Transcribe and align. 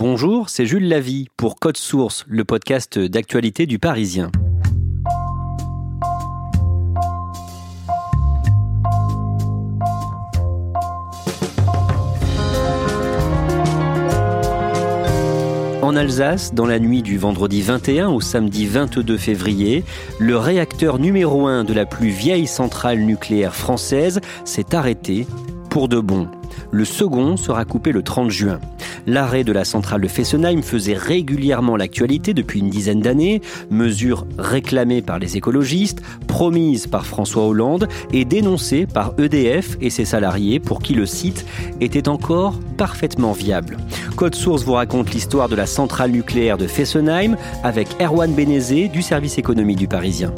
Bonjour, 0.00 0.48
c'est 0.48 0.64
Jules 0.64 0.88
Lavie 0.88 1.28
pour 1.36 1.56
Code 1.56 1.76
Source, 1.76 2.24
le 2.26 2.42
podcast 2.46 2.98
d'actualité 2.98 3.66
du 3.66 3.78
Parisien. 3.78 4.30
En 15.82 15.94
Alsace, 15.94 16.54
dans 16.54 16.64
la 16.64 16.78
nuit 16.78 17.02
du 17.02 17.18
vendredi 17.18 17.60
21 17.60 18.08
au 18.08 18.22
samedi 18.22 18.64
22 18.64 19.18
février, 19.18 19.84
le 20.18 20.38
réacteur 20.38 20.98
numéro 20.98 21.46
1 21.46 21.64
de 21.64 21.74
la 21.74 21.84
plus 21.84 22.08
vieille 22.08 22.46
centrale 22.46 23.00
nucléaire 23.00 23.54
française 23.54 24.22
s'est 24.46 24.74
arrêté 24.74 25.26
pour 25.68 25.88
de 25.88 26.00
bon. 26.00 26.26
Le 26.72 26.84
second 26.84 27.36
sera 27.36 27.64
coupé 27.64 27.92
le 27.92 28.02
30 28.02 28.30
juin. 28.30 28.60
L'arrêt 29.06 29.44
de 29.44 29.52
la 29.52 29.64
centrale 29.64 30.02
de 30.02 30.08
Fessenheim 30.08 30.62
faisait 30.62 30.94
régulièrement 30.94 31.76
l'actualité 31.76 32.34
depuis 32.34 32.60
une 32.60 32.70
dizaine 32.70 33.00
d'années, 33.00 33.40
mesure 33.70 34.26
réclamée 34.38 35.02
par 35.02 35.18
les 35.18 35.36
écologistes, 35.36 36.00
promise 36.26 36.86
par 36.86 37.06
François 37.06 37.46
Hollande 37.46 37.88
et 38.12 38.24
dénoncée 38.24 38.86
par 38.86 39.14
EDF 39.18 39.76
et 39.80 39.90
ses 39.90 40.04
salariés 40.04 40.60
pour 40.60 40.80
qui 40.80 40.94
le 40.94 41.06
site 41.06 41.46
était 41.80 42.08
encore 42.08 42.54
parfaitement 42.76 43.32
viable. 43.32 43.78
Code 44.16 44.34
Source 44.34 44.64
vous 44.64 44.74
raconte 44.74 45.12
l'histoire 45.12 45.48
de 45.48 45.56
la 45.56 45.66
centrale 45.66 46.10
nucléaire 46.10 46.58
de 46.58 46.66
Fessenheim 46.66 47.36
avec 47.64 47.88
Erwan 48.00 48.32
Bénézé 48.32 48.88
du 48.88 49.02
service 49.02 49.38
économie 49.38 49.76
du 49.76 49.88
Parisien. 49.88 50.32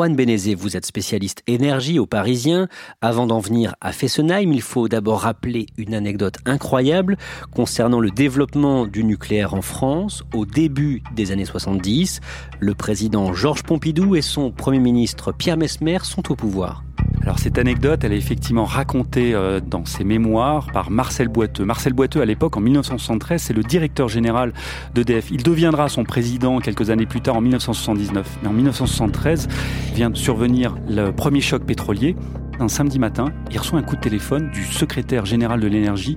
Erwan 0.00 0.16
Bénézé, 0.16 0.54
vous 0.54 0.78
êtes 0.78 0.86
spécialiste 0.86 1.42
énergie 1.46 1.98
au 1.98 2.06
Parisien. 2.06 2.68
Avant 3.02 3.26
d'en 3.26 3.38
venir 3.38 3.74
à 3.82 3.92
Fessenheim, 3.92 4.50
il 4.50 4.62
faut 4.62 4.88
d'abord 4.88 5.20
rappeler 5.20 5.66
une 5.76 5.92
anecdote 5.92 6.38
incroyable 6.46 7.18
concernant 7.54 8.00
le 8.00 8.10
développement 8.10 8.86
du 8.86 9.04
nucléaire 9.04 9.52
en 9.52 9.60
France 9.60 10.24
au 10.32 10.46
début 10.46 11.02
des 11.14 11.32
années 11.32 11.44
70. 11.44 12.20
Le 12.60 12.74
président 12.74 13.34
Georges 13.34 13.62
Pompidou 13.62 14.16
et 14.16 14.22
son 14.22 14.50
premier 14.50 14.78
ministre 14.78 15.32
Pierre 15.32 15.58
Mesmer 15.58 15.98
sont 16.02 16.32
au 16.32 16.34
pouvoir. 16.34 16.82
Alors 17.22 17.38
cette 17.38 17.58
anecdote, 17.58 18.02
elle 18.02 18.14
est 18.14 18.18
effectivement 18.18 18.64
racontée 18.64 19.34
euh, 19.34 19.60
dans 19.60 19.84
ses 19.84 20.04
mémoires 20.04 20.72
par 20.72 20.90
Marcel 20.90 21.28
Boiteux. 21.28 21.66
Marcel 21.66 21.92
Boiteux, 21.92 22.22
à 22.22 22.24
l'époque, 22.24 22.56
en 22.56 22.60
1973, 22.60 23.42
c'est 23.42 23.52
le 23.52 23.62
directeur 23.62 24.08
général 24.08 24.54
d'EDF. 24.94 25.30
Il 25.30 25.42
deviendra 25.42 25.90
son 25.90 26.04
président 26.04 26.60
quelques 26.60 26.88
années 26.88 27.04
plus 27.04 27.20
tard, 27.20 27.36
en 27.36 27.42
1979. 27.42 28.38
Mais 28.42 28.48
en 28.48 28.52
1973, 28.52 29.48
vient 29.94 30.08
de 30.08 30.16
survenir 30.16 30.74
le 30.88 31.10
premier 31.10 31.42
choc 31.42 31.62
pétrolier. 31.64 32.16
Un 32.58 32.68
samedi 32.68 32.98
matin, 32.98 33.26
il 33.50 33.58
reçoit 33.58 33.78
un 33.78 33.82
coup 33.82 33.96
de 33.96 34.00
téléphone 34.00 34.50
du 34.50 34.64
secrétaire 34.64 35.24
général 35.24 35.60
de 35.60 35.66
l'énergie, 35.66 36.16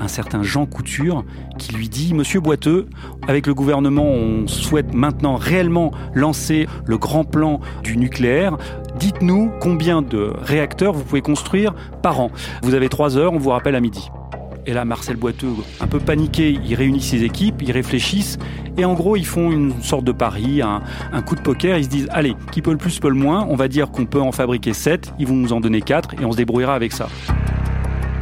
un 0.00 0.08
certain 0.08 0.42
Jean 0.42 0.66
Couture, 0.66 1.24
qui 1.58 1.74
lui 1.74 1.88
dit 1.88 2.14
Monsieur 2.14 2.40
Boiteux, 2.40 2.86
avec 3.26 3.46
le 3.46 3.54
gouvernement, 3.54 4.06
on 4.06 4.46
souhaite 4.46 4.94
maintenant 4.94 5.36
réellement 5.36 5.92
lancer 6.14 6.66
le 6.86 6.98
grand 6.98 7.24
plan 7.24 7.60
du 7.82 7.96
nucléaire. 7.96 8.56
Dites-nous 8.98 9.50
combien 9.60 10.02
de 10.02 10.32
réacteurs 10.40 10.92
vous 10.92 11.04
pouvez 11.04 11.22
construire 11.22 11.74
par 12.02 12.20
an. 12.20 12.30
Vous 12.62 12.74
avez 12.74 12.88
trois 12.88 13.16
heures, 13.16 13.32
on 13.32 13.38
vous 13.38 13.50
rappelle 13.50 13.74
à 13.74 13.80
midi. 13.80 14.10
Et 14.66 14.74
là, 14.74 14.84
Marcel 14.84 15.16
Boiteux, 15.16 15.48
un 15.80 15.86
peu 15.86 15.98
paniqué, 15.98 16.58
il 16.62 16.74
réunit 16.74 17.00
ses 17.00 17.24
équipes, 17.24 17.62
ils 17.62 17.72
réfléchissent, 17.72 18.38
et 18.76 18.84
en 18.84 18.92
gros, 18.92 19.16
ils 19.16 19.26
font 19.26 19.50
une 19.50 19.82
sorte 19.82 20.04
de 20.04 20.12
pari, 20.12 20.60
un, 20.60 20.82
coup 21.22 21.34
de 21.34 21.40
poker. 21.40 21.78
Ils 21.78 21.84
se 21.84 21.88
disent, 21.88 22.08
allez, 22.10 22.36
qui 22.52 22.60
peut 22.60 22.72
le 22.72 22.76
plus, 22.76 23.00
peut 23.00 23.08
le 23.08 23.14
moins. 23.14 23.46
On 23.48 23.56
va 23.56 23.66
dire 23.66 23.90
qu'on 23.90 24.04
peut 24.04 24.20
en 24.20 24.30
fabriquer 24.30 24.74
7, 24.74 25.14
ils 25.18 25.26
vont 25.26 25.34
nous 25.34 25.54
en 25.54 25.60
donner 25.60 25.80
4, 25.80 26.20
et 26.20 26.24
on 26.26 26.32
se 26.32 26.36
débrouillera 26.36 26.74
avec 26.74 26.92
ça. 26.92 27.08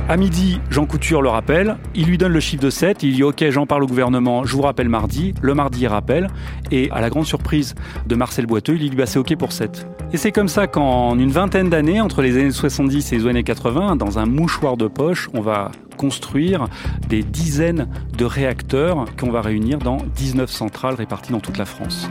À 0.09 0.17
midi, 0.17 0.61
Jean 0.71 0.87
Couture 0.87 1.21
le 1.21 1.28
rappelle, 1.28 1.78
il 1.97 2.06
lui 2.06 2.17
donne 2.17 2.31
le 2.31 2.39
chiffre 2.39 2.62
de 2.62 2.71
7, 2.71 3.03
il 3.03 3.15
dit 3.15 3.25
ok 3.25 3.44
j'en 3.50 3.67
parle 3.67 3.83
au 3.83 3.89
gouvernement, 3.89 4.44
je 4.44 4.55
vous 4.55 4.62
rappelle 4.62 4.89
mardi, 4.89 5.34
le 5.43 5.53
mardi 5.53 5.81
il 5.81 5.89
rappelle, 5.89 6.28
et 6.71 6.89
à 6.93 7.00
la 7.00 7.11
grande 7.11 7.27
surprise 7.27 7.75
de 8.06 8.15
Marcel 8.15 8.47
Boiteux, 8.47 8.77
il 8.81 8.91
dit 8.91 8.94
bah 8.94 9.06
c'est 9.06 9.19
ok 9.19 9.34
pour 9.34 9.50
7. 9.50 9.84
Et 10.12 10.17
c'est 10.17 10.31
comme 10.31 10.47
ça 10.47 10.69
qu'en 10.69 11.19
une 11.19 11.33
vingtaine 11.33 11.71
d'années, 11.71 12.00
entre 12.00 12.22
les 12.22 12.39
années 12.39 12.53
70 12.53 13.12
et 13.12 13.19
les 13.19 13.27
années 13.27 13.43
80, 13.43 13.97
dans 13.97 14.21
un 14.21 14.27
mouchoir 14.27 14.77
de 14.77 14.87
poche, 14.87 15.28
on 15.34 15.41
va 15.41 15.72
construire 15.97 16.67
des 17.09 17.25
dizaines 17.25 17.88
de 18.17 18.25
réacteurs 18.25 19.06
qu'on 19.19 19.33
va 19.33 19.41
réunir 19.41 19.78
dans 19.78 19.99
19 20.15 20.49
centrales 20.49 20.94
réparties 20.94 21.33
dans 21.33 21.41
toute 21.41 21.59
la 21.59 21.65
France. 21.65 22.09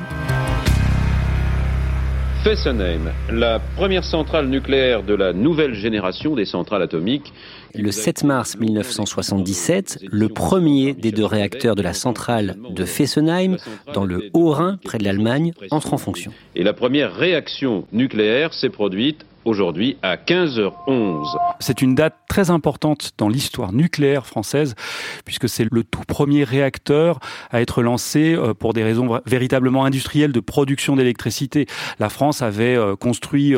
Fessenheim, 2.45 3.11
la 3.31 3.59
première 3.75 4.03
centrale 4.03 4.47
nucléaire 4.47 5.01
de 5.01 5.15
la 5.15 5.33
nouvelle 5.33 5.73
génération 5.73 6.35
des 6.35 6.45
centrales 6.45 6.83
atomiques. 6.83 7.33
Le 7.77 7.91
7 7.91 8.23
mars 8.23 8.57
1977, 8.57 9.99
le 10.11 10.29
premier 10.29 10.93
des 10.93 11.11
deux 11.11 11.25
réacteurs 11.25 11.75
de 11.75 11.81
la 11.81 11.93
centrale 11.93 12.57
de 12.69 12.85
Fessenheim, 12.85 13.57
dans 13.93 14.05
le 14.05 14.29
Haut-Rhin, 14.33 14.79
près 14.83 14.97
de 14.97 15.03
l'Allemagne, 15.03 15.53
entre 15.71 15.93
en 15.93 15.97
fonction. 15.97 16.31
Et 16.55 16.63
la 16.63 16.73
première 16.73 17.13
réaction 17.13 17.85
nucléaire 17.91 18.53
s'est 18.53 18.69
produite 18.69 19.25
aujourd'hui 19.45 19.97
à 20.01 20.17
15h11. 20.17 21.25
C'est 21.59 21.81
une 21.81 21.95
date 21.95 22.15
très 22.27 22.49
importante 22.49 23.11
dans 23.17 23.29
l'histoire 23.29 23.71
nucléaire 23.71 24.25
française, 24.25 24.75
puisque 25.23 25.47
c'est 25.47 25.67
le 25.71 25.83
tout 25.83 26.01
premier 26.07 26.43
réacteur 26.43 27.19
à 27.51 27.61
être 27.61 27.81
lancé 27.81 28.37
pour 28.59 28.73
des 28.73 28.83
raisons 28.83 29.21
véritablement 29.25 29.85
industrielles 29.85 30.31
de 30.31 30.39
production 30.39 30.95
d'électricité. 30.95 31.67
La 31.99 32.09
France 32.09 32.41
avait 32.41 32.77
construit 32.99 33.55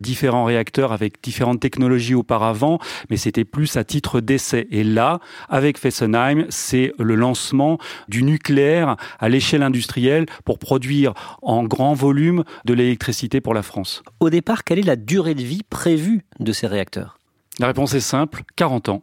différents 0.00 0.44
réacteurs 0.44 0.92
avec 0.92 1.22
différentes 1.22 1.60
technologies 1.60 2.14
auparavant, 2.14 2.78
mais 3.08 3.16
c'était 3.16 3.44
plus 3.44 3.76
à 3.76 3.84
titre 3.84 4.20
d'essai. 4.20 4.68
Et 4.70 4.84
là, 4.84 5.18
avec 5.48 5.78
Fessenheim, 5.78 6.46
c'est 6.50 6.92
le 6.98 7.14
lancement 7.14 7.78
du 8.08 8.22
nucléaire 8.22 8.96
à 9.18 9.28
l'échelle 9.28 9.62
industrielle 9.62 10.26
pour 10.44 10.58
produire 10.58 11.14
en 11.42 11.64
grand 11.64 11.94
volume 11.94 12.44
de 12.64 12.74
l'électricité 12.74 13.40
pour 13.40 13.54
la 13.54 13.62
France. 13.62 14.02
Au 14.20 14.30
départ, 14.30 14.64
quelle 14.64 14.78
est 14.78 14.86
la 14.86 14.96
durée 14.96 15.29
de 15.34 15.42
vie 15.42 15.62
prévue 15.68 16.24
de 16.38 16.52
ces 16.52 16.66
réacteurs 16.66 17.20
la 17.60 17.66
réponse 17.66 17.92
est 17.92 18.00
simple, 18.00 18.42
40 18.56 18.88
ans. 18.88 19.02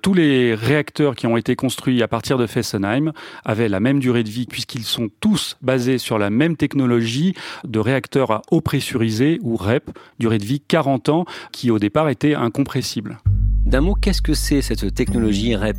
Tous 0.00 0.14
les 0.14 0.54
réacteurs 0.54 1.16
qui 1.16 1.26
ont 1.26 1.36
été 1.36 1.56
construits 1.56 2.04
à 2.04 2.08
partir 2.08 2.38
de 2.38 2.46
Fessenheim 2.46 3.12
avaient 3.44 3.68
la 3.68 3.80
même 3.80 3.98
durée 3.98 4.22
de 4.22 4.30
vie 4.30 4.46
puisqu'ils 4.46 4.84
sont 4.84 5.08
tous 5.18 5.56
basés 5.60 5.98
sur 5.98 6.16
la 6.16 6.30
même 6.30 6.56
technologie 6.56 7.34
de 7.64 7.80
réacteurs 7.80 8.30
à 8.30 8.42
eau 8.52 8.60
pressurisée 8.60 9.40
ou 9.42 9.56
REP, 9.56 9.90
durée 10.20 10.38
de 10.38 10.44
vie 10.44 10.60
40 10.60 11.08
ans, 11.08 11.24
qui 11.50 11.72
au 11.72 11.80
départ 11.80 12.08
était 12.08 12.36
incompressible. 12.36 13.18
D'un 13.64 13.80
mot, 13.80 13.96
qu'est-ce 13.96 14.22
que 14.22 14.34
c'est 14.34 14.62
cette 14.62 14.94
technologie 14.94 15.56
REP? 15.56 15.78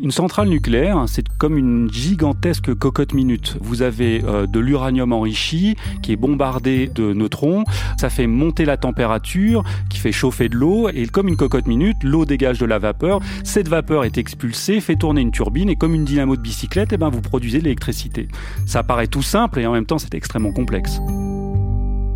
Une 0.00 0.10
centrale 0.10 0.48
nucléaire, 0.48 1.04
c'est 1.06 1.26
comme 1.38 1.56
une 1.56 1.90
gigantesque 1.90 2.74
cocotte 2.74 3.14
minute. 3.14 3.56
Vous 3.60 3.82
avez 3.82 4.22
euh, 4.24 4.46
de 4.46 4.60
l'uranium 4.60 5.12
enrichi 5.12 5.76
qui 6.02 6.12
est 6.12 6.16
bombardé 6.16 6.88
de 6.88 7.12
neutrons, 7.12 7.64
ça 7.98 8.10
fait 8.10 8.26
monter 8.26 8.64
la 8.64 8.76
température, 8.76 9.64
qui 9.90 9.98
fait 9.98 10.12
chauffer 10.12 10.48
de 10.48 10.56
l'eau, 10.56 10.88
et 10.88 11.06
comme 11.06 11.28
une 11.28 11.36
cocotte 11.36 11.66
minute, 11.66 11.96
l'eau 12.02 12.24
dégage 12.24 12.58
de 12.58 12.66
la 12.66 12.78
vapeur. 12.78 13.20
Cette 13.44 13.68
vapeur 13.68 14.04
est 14.04 14.18
expulsée, 14.18 14.80
fait 14.80 14.96
tourner 14.96 15.20
une 15.20 15.30
turbine, 15.32 15.68
et 15.68 15.76
comme 15.76 15.94
une 15.94 16.04
dynamo 16.04 16.36
de 16.36 16.42
bicyclette, 16.42 16.92
et 16.92 16.96
ben 16.96 17.08
vous 17.08 17.20
produisez 17.22 17.58
de 17.58 17.64
l'électricité. 17.64 18.28
Ça 18.66 18.82
paraît 18.82 19.06
tout 19.06 19.22
simple, 19.22 19.60
et 19.60 19.66
en 19.66 19.72
même 19.72 19.86
temps 19.86 19.98
c'est 19.98 20.14
extrêmement 20.14 20.52
complexe. 20.52 21.00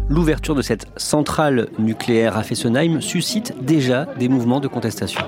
l'ouverture 0.08 0.56
de 0.56 0.62
cette 0.62 0.88
centrale 0.96 1.68
nucléaire 1.78 2.36
à 2.36 2.42
Fessenheim 2.42 3.00
suscite 3.00 3.54
déjà 3.62 4.06
des 4.18 4.28
mouvements 4.28 4.58
de 4.58 4.66
contestation 4.66 5.22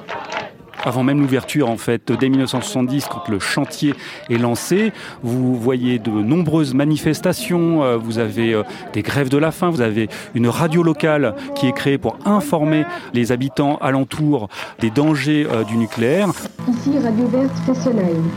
avant 0.84 1.02
même 1.02 1.20
l'ouverture, 1.20 1.70
en 1.70 1.76
fait, 1.76 2.10
dès 2.12 2.28
1970, 2.28 3.06
quand 3.06 3.28
le 3.28 3.38
chantier 3.38 3.94
est 4.30 4.38
lancé, 4.38 4.92
vous 5.22 5.54
voyez 5.54 5.98
de 5.98 6.10
nombreuses 6.10 6.74
manifestations, 6.74 7.82
euh, 7.82 7.96
vous 7.96 8.18
avez 8.18 8.52
euh, 8.54 8.62
des 8.92 9.02
grèves 9.02 9.28
de 9.28 9.38
la 9.38 9.50
faim, 9.50 9.70
vous 9.70 9.80
avez 9.80 10.08
une 10.34 10.48
radio 10.48 10.82
locale 10.82 11.34
qui 11.54 11.68
est 11.68 11.72
créée 11.72 11.98
pour 11.98 12.16
informer 12.24 12.84
les 13.14 13.32
habitants 13.32 13.76
alentours 13.76 14.48
des 14.80 14.90
dangers 14.90 15.46
euh, 15.50 15.64
du 15.64 15.76
nucléaire. 15.76 16.28
Ici 16.68 16.98
Radio 17.02 17.26
Verte 17.28 17.56
Fessenheim. 17.66 18.28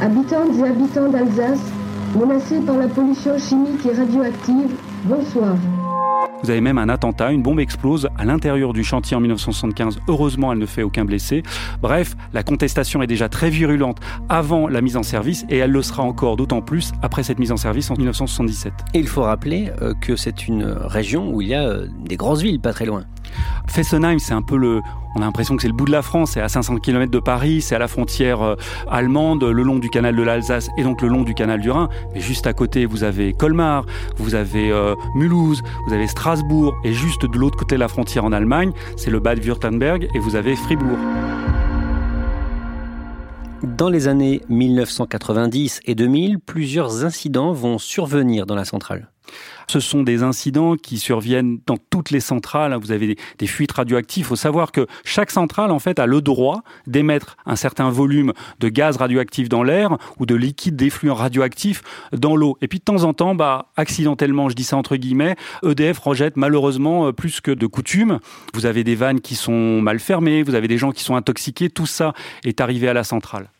Habitantes 0.00 0.56
et 0.58 0.68
habitants 0.68 1.10
d'Alsace, 1.10 1.60
menacés 2.18 2.60
par 2.60 2.78
la 2.78 2.88
pollution 2.88 3.38
chimique 3.38 3.84
et 3.84 3.94
radioactive, 3.94 4.70
bonsoir. 5.04 5.54
Vous 6.42 6.50
avez 6.50 6.60
même 6.60 6.78
un 6.78 6.88
attentat, 6.88 7.32
une 7.32 7.42
bombe 7.42 7.60
explose 7.60 8.08
à 8.16 8.24
l'intérieur 8.24 8.72
du 8.72 8.82
chantier 8.82 9.16
en 9.16 9.20
1975. 9.20 10.00
Heureusement, 10.08 10.52
elle 10.52 10.58
ne 10.58 10.66
fait 10.66 10.82
aucun 10.82 11.04
blessé. 11.04 11.42
Bref, 11.82 12.16
la 12.32 12.42
contestation 12.42 13.02
est 13.02 13.06
déjà 13.06 13.28
très 13.28 13.50
virulente 13.50 13.98
avant 14.28 14.68
la 14.68 14.80
mise 14.80 14.96
en 14.96 15.02
service 15.02 15.44
et 15.50 15.58
elle 15.58 15.70
le 15.70 15.82
sera 15.82 16.02
encore 16.02 16.36
d'autant 16.36 16.62
plus 16.62 16.92
après 17.02 17.22
cette 17.22 17.38
mise 17.38 17.52
en 17.52 17.56
service 17.56 17.90
en 17.90 17.96
1977. 17.96 18.72
Et 18.94 18.98
il 18.98 19.08
faut 19.08 19.22
rappeler 19.22 19.70
euh, 19.82 19.94
que 20.00 20.16
c'est 20.16 20.48
une 20.48 20.64
région 20.64 21.30
où 21.32 21.42
il 21.42 21.48
y 21.48 21.54
a 21.54 21.62
euh, 21.62 21.86
des 22.04 22.16
grosses 22.16 22.42
villes 22.42 22.60
pas 22.60 22.72
très 22.72 22.86
loin. 22.86 23.04
Fessenheim, 23.70 24.18
c'est 24.18 24.34
un 24.34 24.42
peu 24.42 24.56
le, 24.56 24.82
on 25.14 25.22
a 25.22 25.24
l'impression 25.24 25.54
que 25.54 25.62
c'est 25.62 25.68
le 25.68 25.74
bout 25.74 25.84
de 25.84 25.92
la 25.92 26.02
France, 26.02 26.32
c'est 26.32 26.40
à 26.40 26.48
500 26.48 26.78
km 26.78 27.10
de 27.10 27.18
Paris, 27.20 27.62
c'est 27.62 27.74
à 27.74 27.78
la 27.78 27.88
frontière 27.88 28.42
euh, 28.42 28.56
allemande, 28.90 29.44
le 29.44 29.62
long 29.62 29.78
du 29.78 29.88
canal 29.88 30.16
de 30.16 30.22
l'Alsace 30.22 30.70
et 30.76 30.82
donc 30.82 31.02
le 31.02 31.08
long 31.08 31.22
du 31.22 31.34
canal 31.34 31.60
du 31.60 31.70
Rhin. 31.70 31.88
Mais 32.12 32.20
juste 32.20 32.46
à 32.46 32.52
côté, 32.52 32.84
vous 32.84 33.04
avez 33.04 33.32
Colmar, 33.32 33.86
vous 34.16 34.34
avez 34.34 34.72
Mulhouse, 35.14 35.62
vous 35.86 35.94
avez 35.94 36.08
Strasbourg 36.08 36.74
et 36.84 36.92
juste 36.92 37.24
de 37.24 37.38
l'autre 37.38 37.56
côté 37.56 37.76
de 37.76 37.80
la 37.80 37.88
frontière 37.88 38.24
en 38.24 38.32
Allemagne, 38.32 38.72
c'est 38.96 39.10
le 39.10 39.20
Bad-Württemberg 39.20 40.08
et 40.14 40.18
vous 40.18 40.34
avez 40.34 40.56
Fribourg. 40.56 40.98
Dans 43.62 43.90
les 43.90 44.08
années 44.08 44.40
1990 44.48 45.80
et 45.84 45.94
2000, 45.94 46.38
plusieurs 46.38 47.04
incidents 47.04 47.52
vont 47.52 47.78
survenir 47.78 48.46
dans 48.46 48.54
la 48.54 48.64
centrale. 48.64 49.10
Ce 49.68 49.80
sont 49.80 50.02
des 50.02 50.22
incidents 50.22 50.76
qui 50.76 50.98
surviennent 50.98 51.60
dans 51.66 51.76
toutes 51.76 52.10
les 52.10 52.20
centrales. 52.20 52.76
Vous 52.80 52.92
avez 52.92 53.16
des, 53.38 53.46
fuites 53.46 53.72
radioactives. 53.72 54.24
Il 54.24 54.26
faut 54.26 54.36
savoir 54.36 54.72
que 54.72 54.86
chaque 55.04 55.30
centrale, 55.30 55.70
en 55.70 55.78
fait, 55.78 55.98
a 55.98 56.06
le 56.06 56.20
droit 56.20 56.62
d'émettre 56.86 57.36
un 57.46 57.56
certain 57.56 57.90
volume 57.90 58.32
de 58.58 58.68
gaz 58.68 58.96
radioactif 58.96 59.48
dans 59.48 59.62
l'air 59.62 59.96
ou 60.18 60.26
de 60.26 60.34
liquide 60.34 60.76
d'effluent 60.76 61.14
radioactif 61.14 61.82
dans 62.12 62.36
l'eau. 62.36 62.56
Et 62.60 62.68
puis 62.68 62.78
de 62.78 62.84
temps 62.84 63.04
en 63.04 63.12
temps, 63.12 63.34
bah, 63.34 63.70
accidentellement, 63.76 64.48
je 64.48 64.54
dis 64.54 64.64
ça 64.64 64.76
entre 64.76 64.96
guillemets, 64.96 65.36
EDF 65.64 65.98
rejette 65.98 66.36
malheureusement 66.36 67.06
euh, 67.06 67.12
plus 67.12 67.40
que 67.40 67.50
de 67.50 67.66
coutume. 67.66 68.18
Vous 68.54 68.66
avez 68.66 68.84
des 68.84 68.94
vannes 68.94 69.20
qui 69.20 69.34
sont 69.34 69.80
mal 69.80 70.00
fermées, 70.00 70.42
vous 70.42 70.54
avez 70.54 70.68
des 70.68 70.78
gens 70.78 70.92
qui 70.92 71.02
sont 71.02 71.16
intoxiqués. 71.16 71.70
Tout 71.70 71.86
ça 71.86 72.12
est 72.44 72.60
arrivé 72.60 72.88
à 72.88 72.92
la 72.92 73.04
centrale. 73.04 73.50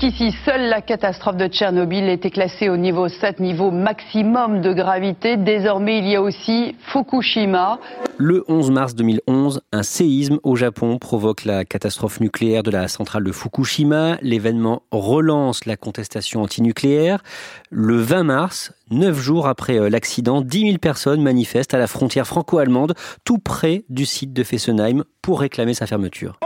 Jusqu'ici, 0.00 0.32
seule 0.44 0.68
la 0.68 0.80
catastrophe 0.80 1.36
de 1.36 1.48
Tchernobyl 1.48 2.08
était 2.08 2.30
classée 2.30 2.68
au 2.68 2.76
niveau 2.76 3.08
7, 3.08 3.40
niveau 3.40 3.72
maximum 3.72 4.60
de 4.60 4.72
gravité. 4.72 5.36
Désormais, 5.36 5.98
il 5.98 6.06
y 6.06 6.14
a 6.14 6.22
aussi 6.22 6.76
Fukushima. 6.78 7.80
Le 8.16 8.44
11 8.46 8.70
mars 8.70 8.94
2011, 8.94 9.60
un 9.72 9.82
séisme 9.82 10.38
au 10.44 10.54
Japon 10.54 10.98
provoque 10.98 11.44
la 11.44 11.64
catastrophe 11.64 12.20
nucléaire 12.20 12.62
de 12.62 12.70
la 12.70 12.86
centrale 12.86 13.24
de 13.24 13.32
Fukushima. 13.32 14.18
L'événement 14.22 14.82
relance 14.92 15.66
la 15.66 15.76
contestation 15.76 16.42
antinucléaire. 16.42 17.24
Le 17.70 17.96
20 17.96 18.22
mars, 18.22 18.72
neuf 18.92 19.18
jours 19.18 19.48
après 19.48 19.80
euh, 19.80 19.90
l'accident, 19.90 20.42
10 20.42 20.60
000 20.60 20.78
personnes 20.78 21.22
manifestent 21.22 21.74
à 21.74 21.78
la 21.78 21.88
frontière 21.88 22.26
franco-allemande, 22.28 22.94
tout 23.24 23.38
près 23.38 23.82
du 23.88 24.06
site 24.06 24.32
de 24.32 24.44
Fessenheim, 24.44 25.02
pour 25.22 25.40
réclamer 25.40 25.74
sa 25.74 25.88
fermeture. 25.88 26.38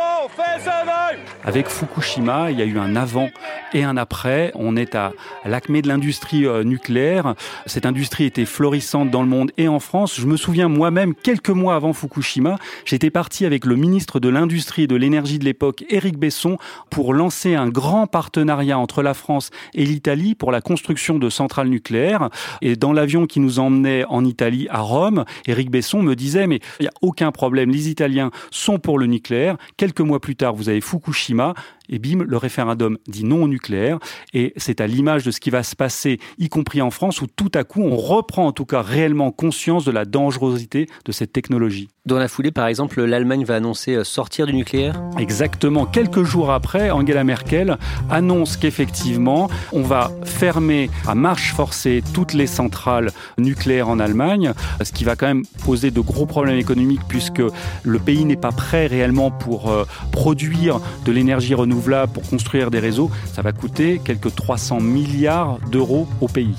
Avec 1.44 1.68
Fukushima, 1.68 2.50
il 2.50 2.58
y 2.58 2.62
a 2.62 2.64
eu 2.64 2.78
un 2.78 2.96
avant 2.96 3.28
et 3.74 3.84
un 3.84 3.96
après. 3.96 4.52
On 4.54 4.76
est 4.76 4.94
à 4.94 5.12
l'acmé 5.44 5.82
de 5.82 5.88
l'industrie 5.88 6.46
euh, 6.46 6.64
nucléaire. 6.64 7.34
Cette 7.66 7.86
industrie 7.86 8.24
était 8.24 8.44
florissante 8.44 9.10
dans 9.10 9.22
le 9.22 9.28
monde 9.28 9.50
et 9.58 9.68
en 9.68 9.80
France. 9.80 10.18
Je 10.20 10.26
me 10.26 10.36
souviens 10.36 10.68
moi-même, 10.68 11.14
quelques 11.14 11.50
mois 11.50 11.74
avant 11.74 11.92
Fukushima, 11.92 12.58
j'étais 12.84 13.10
parti 13.10 13.44
avec 13.44 13.64
le 13.64 13.76
ministre 13.76 14.20
de 14.20 14.28
l'Industrie 14.28 14.82
et 14.82 14.86
de 14.86 14.96
l'Énergie 14.96 15.38
de 15.38 15.44
l'époque, 15.44 15.84
Éric 15.88 16.16
Besson, 16.16 16.58
pour 16.90 17.12
lancer 17.12 17.54
un 17.54 17.68
grand 17.68 18.06
partenariat 18.06 18.78
entre 18.78 19.02
la 19.02 19.14
France 19.14 19.50
et 19.74 19.84
l'Italie 19.84 20.34
pour 20.34 20.52
la 20.52 20.60
construction 20.60 21.18
de 21.18 21.28
centrales 21.28 21.68
nucléaires. 21.68 22.30
Et 22.60 22.76
dans 22.76 22.92
l'avion 22.92 23.26
qui 23.26 23.40
nous 23.40 23.58
emmenait 23.58 24.04
en 24.08 24.24
Italie, 24.24 24.68
à 24.70 24.80
Rome, 24.80 25.24
Éric 25.46 25.70
Besson 25.70 26.02
me 26.02 26.14
disait, 26.14 26.46
mais 26.46 26.60
il 26.78 26.84
n'y 26.84 26.88
a 26.88 26.92
aucun 27.02 27.32
problème, 27.32 27.70
les 27.70 27.88
Italiens 27.88 28.30
sont 28.50 28.78
pour 28.78 28.98
le 28.98 29.06
nucléaire. 29.06 29.56
Quelques 29.76 30.00
mois 30.00 30.20
plus 30.20 30.36
tard, 30.36 30.54
vous 30.54 30.68
avez 30.68 30.80
Fukushima 30.80 31.01
Fukushima 31.02 31.54
et 31.92 31.98
bim, 31.98 32.24
le 32.26 32.36
référendum 32.36 32.98
dit 33.06 33.24
non 33.24 33.44
au 33.44 33.48
nucléaire. 33.48 33.98
Et 34.32 34.52
c'est 34.56 34.80
à 34.80 34.86
l'image 34.86 35.24
de 35.24 35.30
ce 35.30 35.38
qui 35.38 35.50
va 35.50 35.62
se 35.62 35.76
passer, 35.76 36.18
y 36.38 36.48
compris 36.48 36.82
en 36.82 36.90
France, 36.90 37.20
où 37.20 37.26
tout 37.26 37.50
à 37.54 37.64
coup, 37.64 37.82
on 37.82 37.96
reprend 37.96 38.46
en 38.46 38.52
tout 38.52 38.64
cas 38.64 38.82
réellement 38.82 39.30
conscience 39.30 39.84
de 39.84 39.92
la 39.92 40.04
dangerosité 40.04 40.88
de 41.04 41.12
cette 41.12 41.32
technologie. 41.32 41.88
Dans 42.04 42.18
la 42.18 42.26
foulée, 42.26 42.50
par 42.50 42.66
exemple, 42.66 43.00
l'Allemagne 43.04 43.44
va 43.44 43.54
annoncer 43.54 43.94
euh, 43.94 44.02
sortir 44.02 44.46
du 44.46 44.54
nucléaire? 44.54 45.00
Exactement. 45.18 45.86
Quelques 45.86 46.24
jours 46.24 46.50
après, 46.50 46.90
Angela 46.90 47.22
Merkel 47.22 47.76
annonce 48.10 48.56
qu'effectivement, 48.56 49.48
on 49.72 49.82
va 49.82 50.10
fermer 50.24 50.90
à 51.06 51.14
marche 51.14 51.52
forcée 51.52 52.02
toutes 52.12 52.32
les 52.32 52.48
centrales 52.48 53.12
nucléaires 53.38 53.88
en 53.88 54.00
Allemagne, 54.00 54.52
ce 54.82 54.90
qui 54.90 55.04
va 55.04 55.14
quand 55.14 55.28
même 55.28 55.44
poser 55.64 55.92
de 55.92 56.00
gros 56.00 56.26
problèmes 56.26 56.58
économiques 56.58 57.02
puisque 57.06 57.42
le 57.84 57.98
pays 58.00 58.24
n'est 58.24 58.34
pas 58.34 58.50
prêt 58.50 58.88
réellement 58.88 59.30
pour 59.30 59.70
euh, 59.70 59.84
produire 60.10 60.80
de 61.04 61.12
l'énergie 61.12 61.54
renouvelable, 61.54 61.81
pour 62.12 62.22
construire 62.28 62.70
des 62.70 62.78
réseaux. 62.78 63.10
Ça 63.32 63.42
va 63.42 63.52
coûter 63.52 64.00
quelques 64.04 64.34
300 64.34 64.80
milliards 64.80 65.58
d'euros 65.70 66.06
au 66.20 66.28
pays. 66.28 66.54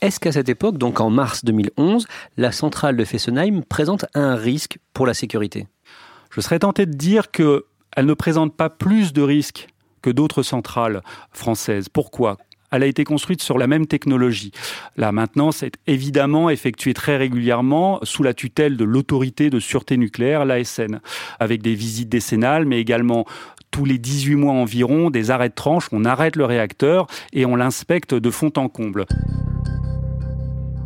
Est-ce 0.00 0.20
qu'à 0.20 0.32
cette 0.32 0.48
époque, 0.48 0.78
donc 0.78 1.00
en 1.00 1.10
mars 1.10 1.44
2011, 1.44 2.06
la 2.36 2.52
centrale 2.52 2.96
de 2.96 3.04
Fessenheim 3.04 3.62
présente 3.68 4.06
un 4.14 4.34
risque 4.36 4.78
pour 4.94 5.06
la 5.06 5.14
sécurité? 5.14 5.66
Je 6.30 6.40
serais 6.40 6.60
tenté 6.60 6.86
de 6.86 6.94
dire 6.94 7.30
qu'elle 7.30 7.62
ne 7.98 8.14
présente 8.14 8.56
pas 8.56 8.70
plus 8.70 9.12
de 9.12 9.22
risques 9.22 9.68
que 10.00 10.10
d'autres 10.10 10.42
centrales 10.42 11.02
françaises. 11.32 11.88
Pourquoi? 11.88 12.38
Elle 12.70 12.82
a 12.82 12.86
été 12.86 13.04
construite 13.04 13.42
sur 13.42 13.58
la 13.58 13.66
même 13.66 13.86
technologie. 13.86 14.52
La 14.96 15.12
maintenance 15.12 15.62
est 15.62 15.74
évidemment 15.86 16.50
effectuée 16.50 16.94
très 16.94 17.16
régulièrement 17.16 17.98
sous 18.02 18.22
la 18.22 18.34
tutelle 18.34 18.76
de 18.76 18.84
l'autorité 18.84 19.50
de 19.50 19.60
sûreté 19.60 19.96
nucléaire, 19.96 20.44
l'ASN, 20.44 21.00
avec 21.38 21.62
des 21.62 21.74
visites 21.74 22.08
décennales, 22.08 22.66
mais 22.66 22.80
également 22.80 23.26
tous 23.70 23.84
les 23.84 23.98
18 23.98 24.34
mois 24.34 24.52
environ, 24.52 25.10
des 25.10 25.30
arrêts 25.30 25.48
de 25.48 25.54
tranche. 25.54 25.88
On 25.92 26.04
arrête 26.04 26.36
le 26.36 26.44
réacteur 26.44 27.06
et 27.32 27.46
on 27.46 27.56
l'inspecte 27.56 28.14
de 28.14 28.30
fond 28.30 28.52
en 28.56 28.68
comble. 28.68 29.06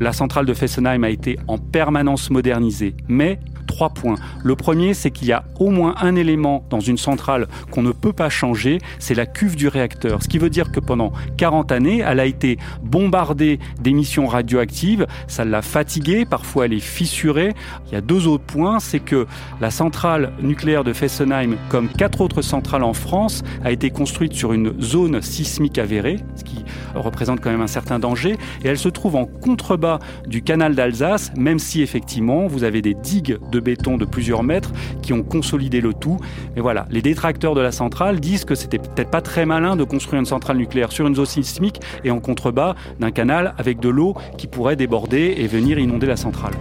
La 0.01 0.13
centrale 0.13 0.45
de 0.45 0.55
Fessenheim 0.55 1.05
a 1.05 1.11
été 1.11 1.39
en 1.47 1.57
permanence 1.57 2.31
modernisée, 2.31 2.95
mais 3.09 3.39
trois 3.67 3.91
points. 3.91 4.17
Le 4.43 4.57
premier, 4.57 4.95
c'est 4.95 5.11
qu'il 5.11 5.29
y 5.29 5.33
a 5.33 5.45
au 5.59 5.71
moins 5.71 5.95
un 6.01 6.17
élément 6.17 6.65
dans 6.71 6.81
une 6.81 6.99
centrale 6.99 7.49
qu'on 7.71 7.83
ne 7.83 7.93
peut 7.93 8.13
pas 8.13 8.29
changer, 8.29 8.79
c'est 8.99 9.15
la 9.15 9.27
cuve 9.27 9.57
du 9.57 9.69
réacteur. 9.69 10.23
Ce 10.23 10.29
qui 10.29 10.39
veut 10.39 10.51
dire 10.51 10.71
que 10.71 10.81
pendant 10.81 11.13
40 11.37 11.73
années, 11.73 12.03
elle 12.07 12.21
a 12.21 12.27
été 12.27 12.59
bombardée 12.83 13.59
d'émissions 13.81 14.27
radioactives, 14.27 15.07
ça 15.27 15.45
l'a 15.45 15.63
fatiguée, 15.63 16.25
parfois 16.25 16.67
elle 16.67 16.73
est 16.73 16.81
fissurée. 16.81 17.55
Il 17.89 17.95
y 17.95 17.97
a 17.97 18.01
deux 18.01 18.27
autres 18.27 18.45
points, 18.45 18.81
c'est 18.81 19.01
que 19.01 19.27
la 19.61 19.71
centrale 19.71 20.33
nucléaire 20.43 20.85
de 20.85 20.93
Fessenheim, 20.93 21.57
comme 21.69 21.89
quatre 21.89 22.21
autres 22.21 22.43
centrales 22.43 22.85
en 22.85 22.95
France, 22.95 23.43
a 23.65 23.73
été 23.73 23.91
construite 23.91 24.35
sur 24.35 24.53
une 24.53 24.81
zone 24.81 25.23
sismique 25.23 25.79
avérée, 25.79 26.19
ce 26.37 26.45
qui 26.45 26.54
représente 26.95 27.41
quand 27.41 27.51
même 27.51 27.61
un 27.61 27.67
certain 27.67 27.99
danger, 27.99 28.37
et 28.63 28.69
elle 28.69 28.79
se 28.79 28.89
trouve 28.89 29.17
en 29.17 29.27
contrebas 29.27 29.99
du 30.27 30.43
canal 30.43 30.75
d'Alsace, 30.75 31.33
même 31.37 31.59
si 31.59 31.83
effectivement 31.83 32.47
vous 32.47 32.65
avez 32.65 32.83
des 32.83 32.95
digues 32.95 33.39
de 33.51 33.61
béton 33.61 33.97
de 33.97 34.05
plusieurs 34.05 34.43
mètres 34.43 34.73
qui 35.03 35.13
ont 35.13 35.23
consolidé 35.23 35.81
le 35.81 35.95
tout. 35.95 36.19
Mais 36.55 36.63
voilà, 36.63 36.87
les 36.91 37.03
détracteurs 37.03 37.55
de 37.55 37.61
la 37.61 37.73
centrale 37.73 38.21
disent 38.21 38.45
que 38.45 38.55
c'était 38.55 38.79
peut-être 38.79 39.11
pas 39.11 39.21
très 39.21 39.47
malin 39.47 39.77
de 39.77 39.85
construire 39.85 40.21
une 40.21 40.27
centrale 40.27 40.57
nucléaire 40.57 40.93
sur 40.93 41.07
une 41.07 41.15
zone 41.15 41.25
sismique 41.27 41.81
et 42.05 42.11
en 42.11 42.21
contrebas 42.21 42.75
d'un 43.01 43.11
canal 43.11 43.55
avec 43.59 43.81
de 43.81 43.89
l'eau 43.89 44.15
qui 44.37 44.47
pourrait 44.47 44.77
déborder 44.77 45.35
et 45.39 45.47
venir 45.47 45.79
inonder 45.79 46.07
la 46.07 46.17
centrale. 46.17 46.55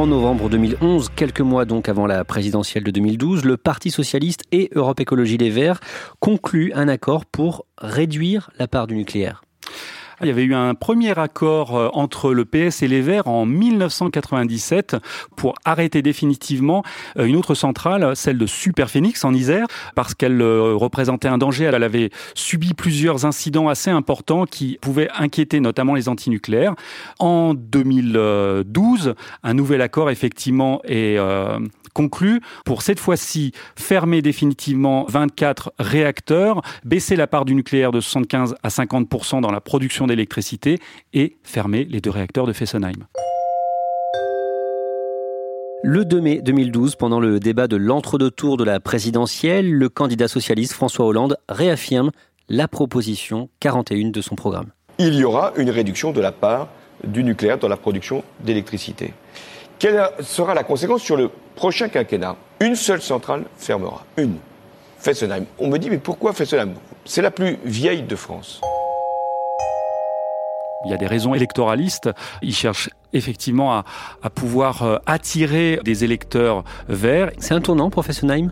En 0.00 0.06
novembre 0.06 0.48
2011, 0.48 1.10
quelques 1.14 1.42
mois 1.42 1.66
donc 1.66 1.90
avant 1.90 2.06
la 2.06 2.24
présidentielle 2.24 2.84
de 2.84 2.90
2012, 2.90 3.44
le 3.44 3.58
Parti 3.58 3.90
socialiste 3.90 4.44
et 4.50 4.70
Europe 4.74 4.98
Écologie 4.98 5.36
Les 5.36 5.50
Verts 5.50 5.78
concluent 6.20 6.72
un 6.74 6.88
accord 6.88 7.26
pour 7.26 7.66
réduire 7.76 8.48
la 8.58 8.66
part 8.66 8.86
du 8.86 8.94
nucléaire. 8.94 9.42
Il 10.22 10.26
y 10.26 10.30
avait 10.30 10.44
eu 10.44 10.54
un 10.54 10.74
premier 10.74 11.18
accord 11.18 11.76
euh, 11.76 11.88
entre 11.94 12.34
le 12.34 12.44
PS 12.44 12.82
et 12.82 12.88
les 12.88 13.00
Verts 13.00 13.26
en 13.26 13.46
1997 13.46 14.96
pour 15.34 15.54
arrêter 15.64 16.02
définitivement 16.02 16.82
euh, 17.18 17.24
une 17.24 17.36
autre 17.36 17.54
centrale, 17.54 18.14
celle 18.14 18.36
de 18.36 18.44
Superphénix 18.44 19.24
en 19.24 19.32
Isère, 19.32 19.66
parce 19.94 20.14
qu'elle 20.14 20.42
euh, 20.42 20.74
représentait 20.74 21.28
un 21.28 21.38
danger. 21.38 21.64
Elle 21.64 21.82
avait 21.82 22.10
subi 22.34 22.74
plusieurs 22.74 23.24
incidents 23.24 23.68
assez 23.68 23.90
importants 23.90 24.44
qui 24.44 24.78
pouvaient 24.82 25.08
inquiéter 25.16 25.60
notamment 25.60 25.94
les 25.94 26.08
antinucléaires. 26.08 26.74
En 27.18 27.54
2012, 27.54 29.14
un 29.42 29.54
nouvel 29.54 29.80
accord 29.80 30.10
effectivement 30.10 30.80
est 30.84 31.18
conclu 31.92 32.40
pour 32.64 32.82
cette 32.82 33.00
fois-ci 33.00 33.52
fermer 33.76 34.22
définitivement 34.22 35.04
24 35.08 35.72
réacteurs, 35.78 36.62
baisser 36.84 37.16
la 37.16 37.26
part 37.26 37.44
du 37.44 37.54
nucléaire 37.54 37.92
de 37.92 38.00
75 38.00 38.54
à 38.62 38.68
50% 38.68 39.40
dans 39.40 39.50
la 39.50 39.60
production 39.60 40.06
d'électricité 40.10 40.78
et 41.12 41.36
fermer 41.42 41.84
les 41.84 42.00
deux 42.00 42.10
réacteurs 42.10 42.46
de 42.46 42.52
Fessenheim. 42.52 43.06
Le 45.82 46.04
2 46.04 46.20
mai 46.20 46.40
2012, 46.42 46.96
pendant 46.96 47.20
le 47.20 47.40
débat 47.40 47.66
de 47.66 47.76
l'entre-deux 47.76 48.30
tours 48.30 48.58
de 48.58 48.64
la 48.64 48.80
présidentielle, 48.80 49.72
le 49.72 49.88
candidat 49.88 50.28
socialiste 50.28 50.74
François 50.74 51.06
Hollande 51.06 51.38
réaffirme 51.48 52.10
la 52.50 52.68
proposition 52.68 53.48
41 53.60 54.10
de 54.10 54.20
son 54.20 54.34
programme. 54.34 54.72
Il 54.98 55.14
y 55.14 55.24
aura 55.24 55.54
une 55.56 55.70
réduction 55.70 56.12
de 56.12 56.20
la 56.20 56.32
part 56.32 56.68
du 57.02 57.24
nucléaire 57.24 57.56
dans 57.56 57.68
la 57.68 57.78
production 57.78 58.22
d'électricité. 58.40 59.14
Quelle 59.78 60.06
sera 60.20 60.52
la 60.52 60.64
conséquence 60.64 61.00
sur 61.00 61.16
le 61.16 61.30
prochain 61.56 61.88
quinquennat? 61.88 62.36
Une 62.60 62.74
seule 62.74 63.00
centrale 63.00 63.44
fermera. 63.56 64.04
Une. 64.18 64.36
Fessenheim. 64.98 65.46
On 65.58 65.68
me 65.68 65.78
dit, 65.78 65.88
mais 65.88 65.96
pourquoi 65.96 66.34
Fessenheim? 66.34 66.74
C'est 67.06 67.22
la 67.22 67.30
plus 67.30 67.56
vieille 67.64 68.02
de 68.02 68.16
France. 68.16 68.60
Il 70.86 70.90
y 70.90 70.94
a 70.94 70.96
des 70.96 71.06
raisons 71.06 71.34
électoralistes. 71.34 72.10
Ils 72.42 72.54
cherchent 72.54 72.90
effectivement 73.12 73.72
à, 73.72 73.84
à 74.22 74.30
pouvoir 74.30 74.82
euh, 74.82 74.96
attirer 75.06 75.78
des 75.84 76.04
électeurs 76.04 76.64
verts. 76.88 77.30
C'est 77.38 77.54
un 77.54 77.60
tournant 77.60 77.90
Fessenheim 78.04 78.50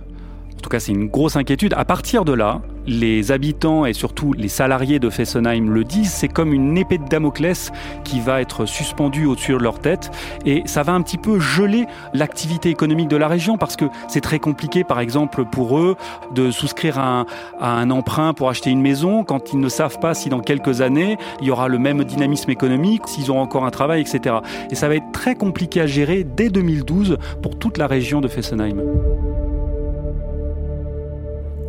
en 0.59 0.61
tout 0.61 0.71
cas, 0.71 0.81
c'est 0.81 0.91
une 0.91 1.07
grosse 1.07 1.37
inquiétude. 1.37 1.73
À 1.77 1.85
partir 1.85 2.25
de 2.25 2.33
là, 2.33 2.61
les 2.85 3.31
habitants 3.31 3.87
et 3.87 3.93
surtout 3.93 4.33
les 4.33 4.49
salariés 4.49 4.99
de 4.99 5.09
Fessenheim 5.09 5.71
le 5.71 5.85
disent, 5.85 6.11
c'est 6.11 6.27
comme 6.27 6.53
une 6.53 6.77
épée 6.77 6.99
de 6.99 7.05
Damoclès 7.05 7.71
qui 8.03 8.19
va 8.19 8.41
être 8.41 8.67
suspendue 8.67 9.27
au-dessus 9.27 9.53
de 9.53 9.59
leur 9.59 9.79
tête 9.79 10.11
et 10.45 10.63
ça 10.67 10.83
va 10.83 10.95
un 10.95 11.03
petit 11.03 11.17
peu 11.17 11.39
geler 11.39 11.87
l'activité 12.13 12.71
économique 12.71 13.07
de 13.07 13.17
la 13.17 13.29
région 13.29 13.57
parce 13.57 13.77
que 13.77 13.85
c'est 14.09 14.21
très 14.21 14.41
compliqué, 14.41 14.83
par 14.83 14.99
exemple, 14.99 15.45
pour 15.45 15.79
eux 15.79 15.95
de 16.35 16.51
souscrire 16.51 16.99
à 16.99 17.27
un, 17.61 17.91
emprunt 17.91 18.35
pour 18.35 18.51
acheter 18.51 18.71
une 18.71 18.83
maison 18.83 19.23
quand 19.23 19.53
ils 19.53 19.61
ne 19.61 19.69
savent 19.69 20.01
pas 20.01 20.15
si 20.15 20.29
dans 20.29 20.41
quelques 20.41 20.81
années 20.81 21.19
il 21.41 21.47
y 21.47 21.53
aura 21.53 21.69
le 21.69 21.79
même 21.79 22.03
dynamisme 22.03 22.51
économique, 22.51 23.03
s'ils 23.07 23.31
ont 23.31 23.39
encore 23.39 23.65
un 23.65 23.71
travail, 23.71 24.01
etc. 24.01 24.39
Et 24.73 24.75
ça 24.75 24.89
va 24.89 24.97
être 24.97 25.13
très 25.13 25.37
compliqué 25.37 25.81
à 25.81 25.87
gérer 25.87 26.25
dès 26.25 26.49
2012 26.49 27.17
pour 27.43 27.57
toute 27.61 27.79
la 27.79 27.87
région 27.87 28.21
de 28.21 28.27
Fessenheim. 28.27 28.83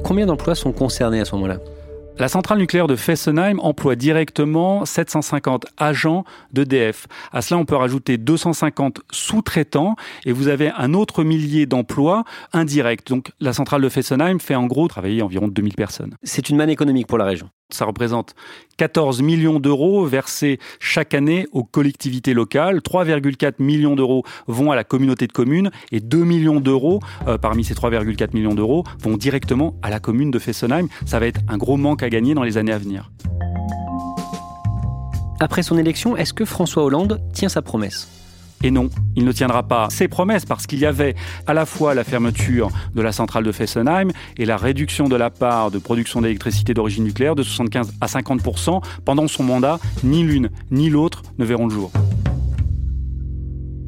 Combien 0.04 0.26
d'emplois 0.26 0.56
sont 0.56 0.72
concernés 0.72 1.20
à 1.20 1.26
ce 1.26 1.36
moment-là? 1.36 1.58
La 2.18 2.28
centrale 2.28 2.58
nucléaire 2.58 2.88
de 2.88 2.98
Fessenheim 2.98 3.60
emploie 3.62 3.96
directement 3.96 4.84
750 4.84 5.68
agents 5.78 6.26
d'EDF. 6.52 7.08
À 7.32 7.42
cela, 7.42 7.58
on 7.58 7.64
peut 7.64 7.78
rajouter 7.78 8.18
250 8.18 9.00
sous-traitants 9.10 9.96
et 10.26 10.34
vous 10.34 10.50
avez 10.50 10.70
un 10.78 10.94
autre 10.94 11.24
millier 11.24 11.66
d'emplois 11.66 12.26
indirects. 12.52 13.08
Donc, 13.08 13.32
la 13.40 13.54
centrale 13.54 13.82
de 13.82 13.88
Fessenheim 13.88 14.42
fait 14.42 14.56
en 14.56 14.66
gros 14.66 14.90
travailler 14.90 15.22
environ 15.22 15.48
2000 15.48 15.76
personnes. 15.76 16.16
C'est 16.22 16.50
une 16.50 16.58
manne 16.58 16.70
économique 16.70 17.08
pour 17.08 17.18
la 17.18 17.26
région. 17.26 17.50
Ça 17.72 17.86
représente 17.86 18.34
14 18.78 19.22
millions 19.22 19.60
d'euros 19.60 20.04
versés 20.06 20.60
chaque 20.80 21.14
année 21.14 21.48
aux 21.52 21.64
collectivités 21.64 22.34
locales. 22.34 22.80
3,4 22.80 23.54
millions 23.60 23.96
d'euros 23.96 24.24
vont 24.48 24.72
à 24.72 24.76
la 24.76 24.84
communauté 24.84 25.28
de 25.28 25.32
communes 25.32 25.70
et 25.92 26.00
2 26.00 26.24
millions 26.24 26.62
d'euros, 26.62 27.00
euh, 27.28 27.38
parmi 27.38 27.64
ces 27.64 27.76
3,4 27.76 28.34
millions 28.34 28.56
d'euros, 28.56 28.84
vont 29.00 29.18
directement 29.18 29.76
à 29.84 29.92
la 29.92 30.00
commune 30.00 30.32
de 30.32 30.40
Fessenheim. 30.40 30.88
Ça 31.06 31.20
va 31.20 31.28
être 31.28 31.42
un 31.48 31.58
gros 31.58 31.78
manque 31.78 32.02
à 32.02 32.10
gagner 32.10 32.34
dans 32.34 32.44
les 32.44 32.58
années 32.58 32.74
à 32.74 32.80
venir. 32.80 33.12
Après 35.40 35.62
son 35.62 35.78
élection, 35.78 36.18
est-ce 36.18 36.34
que 36.34 36.46
François 36.46 36.84
Hollande 36.84 37.22
tient 37.34 37.50
sa 37.50 37.62
promesse? 37.62 38.08
Et 38.64 38.72
non, 38.72 38.90
il 39.16 39.26
ne 39.26 39.32
tiendra 39.32 39.64
pas 39.64 39.90
ses 39.90 40.08
promesses 40.08 40.46
parce 40.46 40.68
qu'il 40.68 40.80
y 40.80 40.86
avait 40.86 41.16
à 41.48 41.54
la 41.54 41.66
fois 41.66 41.94
la 41.94 42.04
fermeture 42.04 42.70
de 42.94 43.02
la 43.02 43.12
centrale 43.12 43.44
de 43.44 43.52
Fessenheim 43.52 44.12
et 44.38 44.46
la 44.46 44.58
réduction 44.58 45.08
de 45.08 45.16
la 45.16 45.30
part 45.30 45.72
de 45.72 45.80
production 45.80 46.22
d'électricité 46.22 46.74
d'origine 46.74 47.06
nucléaire 47.06 47.36
de 47.36 47.44
75 47.44 47.94
à 48.02 48.08
50% 48.08 48.84
pendant 49.06 49.28
son 49.28 49.44
mandat. 49.44 49.80
Ni 50.04 50.24
l'une 50.24 50.50
ni 50.72 50.90
l'autre 50.90 51.24
ne 51.38 51.46
verront 51.46 51.68
le 51.68 51.74
jour. 51.74 51.92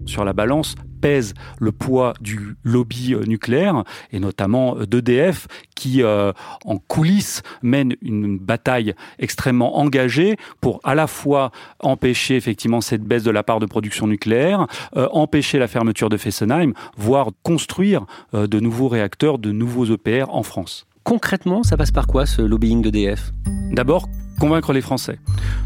Sur 0.06 0.24
la 0.26 0.34
balance, 0.34 0.76
pèse 1.02 1.34
le 1.60 1.72
poids 1.72 2.14
du 2.22 2.56
lobby 2.64 3.14
euh, 3.14 3.26
nucléaire, 3.26 3.84
et 4.12 4.20
notamment 4.20 4.78
euh, 4.78 4.86
d'EDF, 4.86 5.48
qui, 5.76 6.04
euh, 6.04 6.32
en 6.64 6.78
coulisses, 6.78 7.42
mène 7.64 7.96
une 8.02 8.38
bataille 8.38 8.94
extrêmement 9.20 9.80
engagée 9.80 10.38
pour 10.62 10.80
à 10.84 10.96
la 10.96 11.08
fois 11.08 11.52
empêcher 11.80 12.36
effectivement 12.36 12.82
cette 12.82 13.04
baisse 13.04 13.24
de 13.24 13.32
la 13.32 13.44
part 13.44 13.60
de 13.60 13.66
production 13.66 14.06
nucléaire, 14.06 14.68
empêcher 14.96 15.58
la 15.58 15.68
fermeture 15.68 16.10
de 16.10 16.18
Fessenheim, 16.18 16.74
voire 16.98 17.30
construire 17.42 18.06
de 18.34 18.60
nouveaux 18.60 18.88
réacteurs, 18.88 19.40
de 19.40 19.52
nouveaux 19.52 19.86
EPR 19.86 20.26
en 20.30 20.44
France. 20.44 20.86
Concrètement, 21.04 21.64
ça 21.64 21.78
passe 21.78 21.92
par 21.92 22.06
quoi 22.06 22.28
ce 22.28 22.44
lobbying 22.44 22.84
d'EDF 22.84 23.32
D'abord, 23.72 24.08
convaincre 24.40 24.74
les 24.74 24.82
Français. 24.82 25.18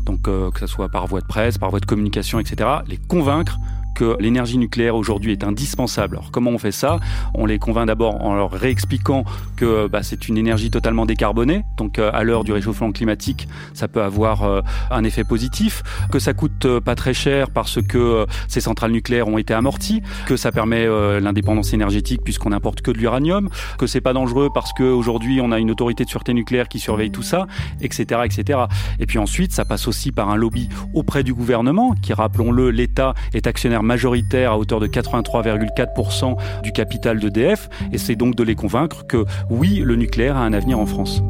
Donc 0.05 0.23
que 0.23 0.59
ce 0.59 0.67
soit 0.67 0.87
par 0.87 1.07
voie 1.07 1.21
de 1.21 1.27
presse, 1.27 1.57
par 1.57 1.69
voie 1.71 1.81
de 1.81 1.85
communication, 1.85 2.39
etc. 2.39 2.69
Les 2.87 2.97
convaincre 2.97 3.57
que 3.95 4.15
l'énergie 4.19 4.57
nucléaire 4.57 4.95
aujourd'hui 4.95 5.31
est 5.31 5.43
indispensable. 5.43 6.17
Alors 6.17 6.31
comment 6.31 6.51
on 6.51 6.59
fait 6.59 6.71
ça? 6.71 6.99
On 7.33 7.45
les 7.45 7.57
convainc 7.57 7.87
d'abord 7.87 8.21
en 8.23 8.35
leur 8.35 8.51
réexpliquant 8.51 9.25
que 9.55 9.87
bah, 9.87 10.03
c'est 10.03 10.27
une 10.27 10.37
énergie 10.37 10.69
totalement 10.69 11.05
décarbonée, 11.05 11.63
donc 11.77 11.97
euh, 11.97 12.11
à 12.13 12.23
l'heure 12.23 12.43
du 12.43 12.51
réchauffement 12.51 12.91
climatique, 12.91 13.47
ça 13.73 13.87
peut 13.87 14.03
avoir 14.03 14.43
euh, 14.43 14.61
un 14.91 15.03
effet 15.03 15.23
positif, 15.23 15.81
que 16.11 16.19
ça 16.19 16.33
coûte 16.33 16.65
euh, 16.65 16.81
pas 16.81 16.95
très 16.95 17.13
cher 17.13 17.49
parce 17.49 17.81
que 17.81 18.25
ces 18.47 18.61
centrales 18.61 18.91
nucléaires 18.91 19.27
ont 19.27 19.37
été 19.37 19.53
amorties, 19.53 20.01
que 20.27 20.35
ça 20.35 20.51
permet 20.51 20.85
l'indépendance 21.19 21.73
énergétique 21.73 22.21
puisqu'on 22.23 22.49
n'importe 22.49 22.81
que 22.81 22.91
de 22.91 22.97
l'uranium, 22.97 23.49
que 23.77 23.87
c'est 23.87 24.01
pas 24.01 24.13
dangereux 24.13 24.49
parce 24.53 24.73
qu'aujourd'hui 24.73 25.39
on 25.41 25.51
a 25.51 25.59
une 25.59 25.71
autorité 25.71 26.03
de 26.03 26.09
sûreté 26.09 26.33
nucléaire 26.33 26.67
qui 26.67 26.79
surveille 26.79 27.11
tout 27.11 27.23
ça, 27.23 27.47
etc., 27.81 28.21
etc. 28.25 28.59
Et 28.99 29.05
puis 29.05 29.19
ensuite, 29.19 29.53
ça 29.53 29.65
passe 29.65 29.87
aussi 29.87 30.11
par 30.11 30.29
un 30.29 30.35
lobby 30.35 30.69
auprès 30.93 31.23
du 31.23 31.33
gouvernement, 31.33 31.93
qui 32.01 32.13
rappelons-le, 32.13 32.69
l'État 32.69 33.13
est 33.33 33.47
actionnaire 33.47 33.83
majoritaire 33.85 34.51
à 34.51 34.57
hauteur 34.57 34.79
de 34.81 34.87
83,4% 34.87 36.35
du 36.63 36.71
capital 36.71 37.19
d'EDF, 37.19 37.69
et 37.93 37.97
c'est 37.97 38.15
donc 38.15 38.35
de 38.35 38.43
les 38.43 38.55
convaincre 38.55 39.07
que 39.07 39.25
oui, 39.49 39.81
le 39.83 39.95
nucléaire 39.95 40.35
a 40.35 40.41
un 40.41 40.51
avenir 40.51 40.79
en 40.79 40.85
France. 40.85 41.21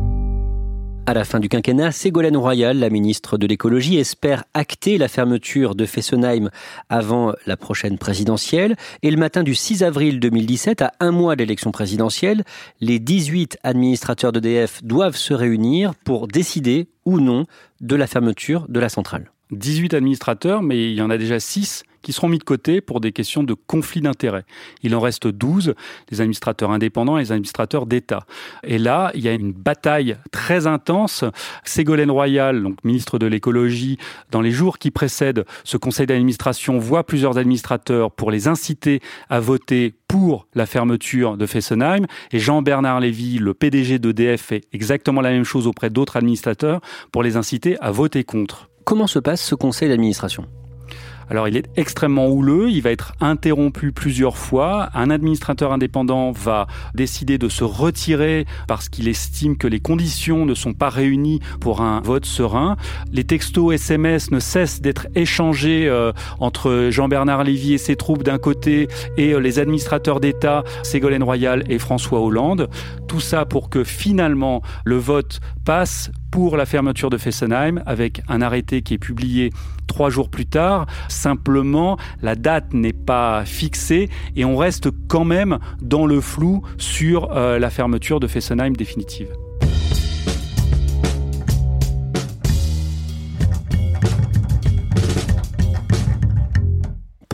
À 1.08 1.14
la 1.14 1.24
fin 1.24 1.40
du 1.40 1.50
quinquennat, 1.50 1.92
Ségolène 1.92 2.36
Royal, 2.36 2.80
la 2.80 2.90
ministre 2.90 3.38
de 3.38 3.46
l'écologie, 3.46 3.98
espère 3.98 4.44
acter 4.56 4.98
la 4.98 5.08
fermeture 5.08 5.76
de 5.76 5.86
Fessenheim 5.86 6.50
avant 6.90 7.34
la 7.46 7.58
prochaine 7.58 8.00
présidentielle. 8.00 8.76
Et 9.04 9.12
le 9.12 9.18
matin 9.18 9.44
du 9.44 9.54
6 9.54 9.84
avril 9.84 10.20
2017, 10.20 10.82
à 10.82 10.94
un 11.00 11.12
mois 11.12 11.36
de 11.36 11.44
l'élection 11.44 11.72
présidentielle, 11.72 12.44
les 12.82 12.98
18 12.98 13.60
administrateurs 13.62 14.32
d'EDF 14.32 14.84
doivent 14.84 15.16
se 15.16 15.36
réunir 15.36 15.94
pour 15.94 16.28
décider 16.28 16.88
ou 17.06 17.20
non 17.20 17.46
de 17.82 17.96
la 17.96 18.08
fermeture 18.08 18.66
de 18.68 18.80
la 18.80 18.90
centrale. 18.90 19.30
18 19.52 19.94
administrateurs, 19.94 20.64
mais 20.64 20.90
il 20.90 20.96
y 20.96 21.02
en 21.04 21.12
a 21.12 21.20
déjà 21.20 21.40
6 21.40 21.84
qui 22.06 22.14
seront 22.14 22.30
mis 22.30 22.38
de 22.38 22.44
côté 22.44 22.82
pour 22.82 23.02
des 23.02 23.12
questions 23.12 23.42
de 23.42 23.56
conflit 23.56 24.00
d'intérêts. 24.00 24.46
Il 24.84 24.96
en 24.96 25.00
reste 25.00 25.26
12, 25.28 25.74
les 26.12 26.22
administrateurs 26.22 26.70
indépendants 26.70 27.18
et 27.18 27.22
les 27.22 27.32
administrateurs 27.32 27.88
d'État. 27.88 28.28
Et 28.64 28.78
là, 28.78 29.10
il 29.16 29.22
y 29.22 29.28
a 29.28 29.34
une 29.34 29.52
bataille 29.52 30.16
très 30.32 30.68
intense. 30.68 31.26
Ségolène 31.64 32.12
Royal, 32.12 32.62
donc 32.62 32.84
ministre 32.84 33.18
de 33.18 33.26
l'écologie, 33.26 33.98
dans 34.30 34.42
les 34.42 34.52
jours 34.52 34.78
qui 34.78 34.92
précèdent 34.92 35.46
ce 35.64 35.78
conseil 35.78 36.06
d'administration, 36.06 36.78
voit 36.78 37.04
plusieurs 37.08 37.40
administrateurs 37.40 38.12
pour 38.12 38.30
les 38.30 38.48
inciter 38.48 39.02
à 39.28 39.40
voter 39.40 39.96
pour 40.08 40.46
la 40.54 40.68
fermeture 40.68 41.38
de 41.38 41.48
Fessenheim. 41.48 42.06
Et 42.32 42.38
Jean-Bernard 42.38 43.00
Lévy, 43.00 43.40
le 43.40 43.56
PDG 43.56 43.98
d'EDF, 43.98 44.42
fait 44.44 44.62
exactement 44.74 45.22
la 45.22 45.32
même 45.32 45.44
chose 45.44 45.66
auprès 45.66 45.90
d'autres 45.90 46.18
administrateurs 46.18 46.82
pour 47.12 47.24
les 47.24 47.36
inciter 47.36 47.80
à 47.82 47.90
voter 47.90 48.24
contre. 48.24 48.70
Comment 48.84 49.08
se 49.08 49.18
passe 49.18 49.42
ce 49.42 49.56
conseil 49.56 49.90
d'administration? 49.90 50.46
Alors 51.30 51.48
il 51.48 51.58
est 51.58 51.68
extrêmement 51.76 52.28
houleux, 52.28 52.70
il 52.70 52.82
va 52.82 52.92
être 52.92 53.14
interrompu 53.20 53.92
plusieurs 53.92 54.38
fois. 54.38 54.90
Un 54.94 55.10
administrateur 55.10 55.72
indépendant 55.72 56.32
va 56.32 56.68
décider 56.94 57.38
de 57.38 57.50
se 57.50 57.64
retirer 57.64 58.46
parce 58.68 58.90
qu'il 58.90 59.08
estime 59.08 59.58
que 59.58 59.68
les 59.68 59.80
conditions 59.80 60.46
ne 60.46 60.54
sont 60.54 60.74
pas 60.74 60.90
réunies 60.90 61.40
pour 61.60 61.82
un 61.82 62.02
vote 62.02 62.26
serein. 62.26 62.78
Les 63.12 63.24
textos 63.24 63.74
SMS 63.74 64.32
ne 64.32 64.40
cessent 64.40 64.82
d'être 64.82 65.08
échangés 65.16 65.88
euh, 65.88 66.12
entre 66.40 66.90
Jean-Bernard 66.92 67.44
Lévy 67.44 67.74
et 67.74 67.78
ses 67.78 67.96
troupes 67.96 68.24
d'un 68.24 68.38
côté 68.38 68.88
et 69.18 69.34
euh, 69.34 69.40
les 69.40 69.60
administrateurs 69.60 70.20
d'État, 70.20 70.64
Ségolène 70.84 71.24
Royal 71.24 71.64
et 71.70 71.80
François 71.80 72.22
Hollande. 72.22 72.70
Tout 73.08 73.20
ça 73.20 73.46
pour 73.46 73.70
que 73.70 73.84
finalement 73.84 74.62
le 74.84 74.98
vote 74.98 75.40
passe 75.64 76.12
pour 76.32 76.58
la 76.58 76.66
fermeture 76.66 77.10
de 77.10 77.18
Fessenheim 77.18 77.82
avec 77.86 78.22
un 78.28 78.42
arrêté 78.42 78.82
qui 78.82 78.96
est 78.96 79.00
publié 79.00 79.52
trois 79.88 80.10
jours 80.10 80.30
plus 80.30 80.46
tard. 80.46 80.86
Simplement, 81.10 81.98
la 82.22 82.36
date 82.36 82.74
n'est 82.74 82.94
pas 82.94 83.46
fixée 83.46 84.10
et 84.36 84.46
on 84.46 84.58
reste 84.58 84.90
quand 85.08 85.26
même 85.26 85.60
dans 85.82 86.06
le 86.06 86.22
flou 86.22 86.62
sur 86.78 87.32
euh, 87.32 87.60
la 87.60 87.70
fermeture 87.70 88.20
de 88.20 88.28
Fessenheim 88.28 88.76
définitive. 88.76 89.30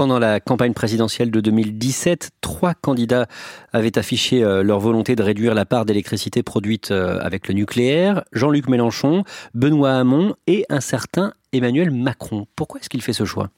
Pendant 0.02 0.18
la 0.18 0.40
campagne 0.40 0.74
présidentielle 0.74 1.30
de 1.30 1.42
2017, 1.42 2.32
trois 2.42 2.74
candidats 2.74 3.28
avaient 3.72 4.00
affiché 4.00 4.44
euh, 4.44 4.64
leur 4.64 4.80
volonté 4.80 5.16
de 5.16 5.22
réduire 5.22 5.54
la 5.54 5.64
part 5.64 5.86
d'électricité 5.86 6.42
produite 6.42 6.90
euh, 6.90 7.20
avec 7.22 7.48
le 7.48 7.54
nucléaire. 7.54 8.24
Jean-Luc 8.32 8.68
Mélenchon, 8.68 9.24
Benoît 9.54 9.92
Hamon 9.92 10.34
et 10.48 10.66
un 10.70 10.82
certain 10.82 11.34
Emmanuel 11.54 11.92
Macron. 11.92 12.48
Pourquoi 12.56 12.80
est-ce 12.80 12.90
qu'il 12.90 13.04
fait 13.04 13.14
ce 13.14 13.26
choix? 13.26 13.52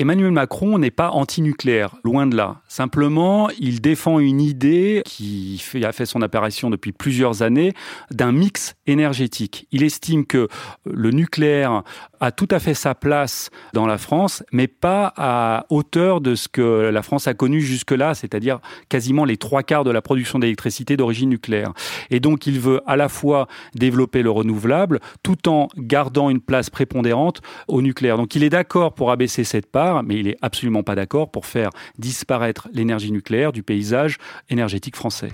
Emmanuel 0.00 0.30
Macron 0.30 0.78
n'est 0.78 0.92
pas 0.92 1.10
anti-nucléaire, 1.10 1.96
loin 2.04 2.28
de 2.28 2.36
là. 2.36 2.60
Simplement, 2.68 3.50
il 3.58 3.80
défend 3.80 4.20
une 4.20 4.40
idée 4.40 5.02
qui 5.04 5.60
a 5.82 5.90
fait 5.90 6.06
son 6.06 6.22
apparition 6.22 6.70
depuis 6.70 6.92
plusieurs 6.92 7.42
années 7.42 7.72
d'un 8.12 8.30
mix 8.30 8.76
énergétique. 8.86 9.66
Il 9.72 9.82
estime 9.82 10.24
que 10.24 10.46
le 10.84 11.10
nucléaire 11.10 11.82
a 12.20 12.30
tout 12.30 12.46
à 12.52 12.60
fait 12.60 12.74
sa 12.74 12.94
place 12.94 13.50
dans 13.72 13.88
la 13.88 13.98
France, 13.98 14.44
mais 14.52 14.68
pas 14.68 15.12
à 15.16 15.66
hauteur 15.68 16.20
de 16.20 16.36
ce 16.36 16.46
que 16.46 16.90
la 16.92 17.02
France 17.02 17.26
a 17.26 17.34
connu 17.34 17.60
jusque-là, 17.60 18.14
c'est-à-dire 18.14 18.60
quasiment 18.88 19.24
les 19.24 19.36
trois 19.36 19.64
quarts 19.64 19.82
de 19.82 19.90
la 19.90 20.00
production 20.00 20.38
d'électricité 20.38 20.96
d'origine 20.96 21.30
nucléaire. 21.30 21.72
Et 22.10 22.20
donc, 22.20 22.46
il 22.46 22.60
veut 22.60 22.82
à 22.86 22.94
la 22.94 23.08
fois 23.08 23.48
développer 23.74 24.22
le 24.22 24.30
renouvelable 24.30 25.00
tout 25.24 25.48
en 25.48 25.66
gardant 25.76 26.30
une 26.30 26.40
place 26.40 26.70
prépondérante 26.70 27.40
au 27.66 27.82
nucléaire. 27.82 28.16
Donc, 28.16 28.36
il 28.36 28.44
est 28.44 28.50
d'accord 28.50 28.94
pour 28.94 29.10
abaisser 29.10 29.42
cette 29.42 29.66
part 29.66 29.87
mais 30.04 30.16
il 30.16 30.26
n'est 30.26 30.38
absolument 30.42 30.82
pas 30.82 30.94
d'accord 30.94 31.30
pour 31.30 31.46
faire 31.46 31.70
disparaître 31.98 32.68
l'énergie 32.72 33.12
nucléaire 33.12 33.52
du 33.52 33.62
paysage 33.62 34.18
énergétique 34.50 34.96
français. 34.96 35.30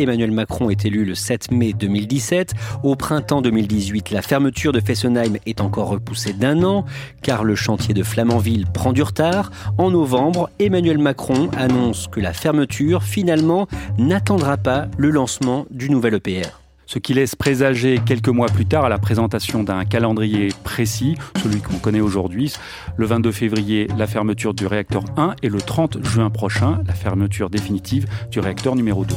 Emmanuel 0.00 0.30
Macron 0.30 0.70
est 0.70 0.86
élu 0.86 1.04
le 1.04 1.14
7 1.14 1.50
mai 1.50 1.72
2017. 1.74 2.54
Au 2.82 2.96
printemps 2.96 3.42
2018, 3.42 4.10
la 4.10 4.22
fermeture 4.22 4.72
de 4.72 4.80
Fessenheim 4.80 5.36
est 5.44 5.60
encore 5.60 5.88
repoussée 5.88 6.32
d'un 6.32 6.62
an, 6.62 6.86
car 7.22 7.44
le 7.44 7.54
chantier 7.54 7.92
de 7.92 8.02
Flamanville 8.02 8.66
prend 8.72 8.92
du 8.92 9.02
retard. 9.02 9.50
En 9.76 9.90
novembre, 9.90 10.48
Emmanuel 10.58 10.98
Macron 10.98 11.50
annonce 11.56 12.08
que 12.08 12.20
la 12.20 12.32
fermeture, 12.32 13.02
finalement, 13.02 13.66
n'attendra 13.98 14.56
pas 14.56 14.88
le 14.96 15.10
lancement 15.10 15.66
du 15.70 15.90
nouvel 15.90 16.14
EPR 16.14 16.59
ce 16.90 16.98
qui 16.98 17.14
laisse 17.14 17.36
présager 17.36 18.00
quelques 18.04 18.30
mois 18.30 18.48
plus 18.48 18.66
tard 18.66 18.84
à 18.84 18.88
la 18.88 18.98
présentation 18.98 19.62
d'un 19.62 19.84
calendrier 19.84 20.48
précis, 20.64 21.16
celui 21.40 21.60
qu'on 21.60 21.78
connaît 21.78 22.00
aujourd'hui, 22.00 22.52
le 22.96 23.06
22 23.06 23.30
février, 23.30 23.86
la 23.96 24.08
fermeture 24.08 24.54
du 24.54 24.66
réacteur 24.66 25.04
1 25.16 25.36
et 25.44 25.48
le 25.48 25.60
30 25.60 26.04
juin 26.04 26.30
prochain, 26.30 26.82
la 26.88 26.92
fermeture 26.92 27.48
définitive 27.48 28.06
du 28.32 28.40
réacteur 28.40 28.74
numéro 28.74 29.04
2. 29.04 29.14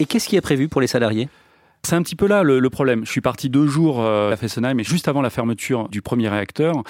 Et 0.00 0.06
qu'est-ce 0.06 0.28
qui 0.28 0.34
est 0.34 0.40
prévu 0.40 0.66
pour 0.66 0.80
les 0.80 0.88
salariés? 0.88 1.28
C'est 1.84 1.94
un 1.94 2.02
petit 2.02 2.16
peu 2.16 2.26
là 2.26 2.42
le, 2.42 2.68
problème. 2.68 3.06
Je 3.06 3.10
suis 3.12 3.20
parti 3.20 3.48
deux 3.48 3.68
jours 3.68 4.00
euh, 4.00 4.32
à 4.32 4.36
Fessenheim, 4.36 4.76
mais 4.76 4.84
juste 4.84 5.06
avant 5.06 5.22
la 5.22 5.30
fermeture 5.30 5.88
du 5.88 6.02
premier 6.02 6.28
réacteur. 6.28 6.82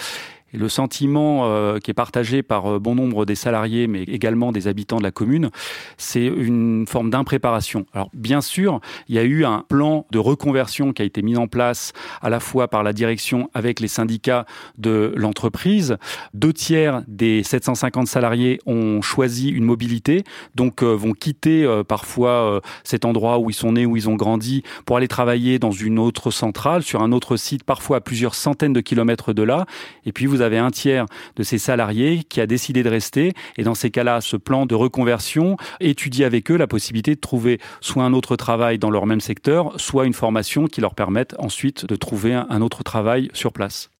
Le 0.52 0.69
sentiment 0.69 1.42
euh, 1.45 1.78
qui 1.78 1.92
est 1.92 1.95
partagé 1.95 2.42
par 2.42 2.66
euh, 2.66 2.78
bon 2.80 2.97
nombre 2.97 3.25
des 3.25 3.37
salariés, 3.37 3.87
mais 3.87 4.02
également 4.02 4.50
des 4.50 4.66
habitants 4.66 4.99
de 4.99 5.04
la 5.04 5.12
commune, 5.12 5.50
c'est 5.97 6.25
une 6.25 6.87
forme 6.88 7.11
d'impréparation. 7.11 7.87
Alors 7.92 8.11
bien 8.14 8.40
sûr, 8.40 8.80
il 9.09 9.14
y 9.14 9.19
a 9.19 9.23
eu 9.23 9.45
un 9.45 9.64
plan 9.69 10.07
de 10.11 10.19
reconversion 10.19 10.92
qui 10.92 11.02
a 11.02 11.04
été 11.04 11.23
mis 11.23 11.37
en 11.37 11.47
place 11.47 11.92
à 12.21 12.30
la 12.30 12.40
fois 12.40 12.66
par 12.66 12.83
la 12.83 12.92
direction 12.92 13.49
avec 13.54 13.78
les 13.78 13.87
syndicats 13.87 14.45
de 14.76 15.12
l'entreprise. 15.16 15.97
Deux 16.35 16.52
tiers 16.52 17.02
des 17.07 17.45
750 17.45 18.09
salariés 18.09 18.59
ont 18.66 19.02
choisi 19.02 19.50
une 19.50 19.64
mobilité, 19.64 20.25
donc 20.57 20.83
euh, 20.83 20.95
vont 20.95 21.12
quitter 21.12 21.66
parfois 21.87 22.61
cet 22.85 23.04
endroit 23.04 23.38
où 23.38 23.50
ils 23.50 23.54
sont 23.54 23.73
nés, 23.73 23.87
où 23.87 23.97
ils 23.97 24.09
ont 24.09 24.14
grandi, 24.14 24.62
pour 24.85 24.97
aller 24.97 25.09
travailler 25.09 25.59
dans 25.59 25.71
une 25.71 25.99
autre 25.99 26.30
centrale, 26.30 26.82
sur 26.82 27.02
un 27.02 27.13
autre 27.13 27.36
site, 27.36 27.65
parfois 27.65 27.99
à 27.99 28.00
plusieurs 28.00 28.34
centaines 28.34 28.73
de 28.73 28.80
kilomètres 28.80 29.32
de 29.32 29.43
là. 29.43 29.67
Et 30.06 30.13
puis 30.13 30.26
vous 30.26 30.39
vous 30.40 30.46
avez 30.46 30.56
un 30.56 30.70
tiers 30.70 31.04
de 31.36 31.42
ces 31.42 31.58
salariés 31.58 32.24
qui 32.26 32.40
a 32.40 32.46
décidé 32.46 32.82
de 32.82 32.88
rester. 32.88 33.34
Et 33.58 33.62
dans 33.62 33.74
ces 33.74 33.90
cas-là, 33.90 34.22
ce 34.22 34.38
plan 34.38 34.64
de 34.64 34.74
reconversion 34.74 35.58
étudie 35.80 36.24
avec 36.24 36.50
eux 36.50 36.56
la 36.56 36.66
possibilité 36.66 37.14
de 37.14 37.20
trouver 37.20 37.60
soit 37.82 38.04
un 38.04 38.14
autre 38.14 38.36
travail 38.36 38.78
dans 38.78 38.88
leur 38.88 39.04
même 39.04 39.20
secteur, 39.20 39.78
soit 39.78 40.06
une 40.06 40.14
formation 40.14 40.66
qui 40.66 40.80
leur 40.80 40.94
permette 40.94 41.34
ensuite 41.38 41.84
de 41.84 41.94
trouver 41.94 42.32
un 42.32 42.62
autre 42.62 42.82
travail 42.82 43.28
sur 43.34 43.52
place. 43.52 43.90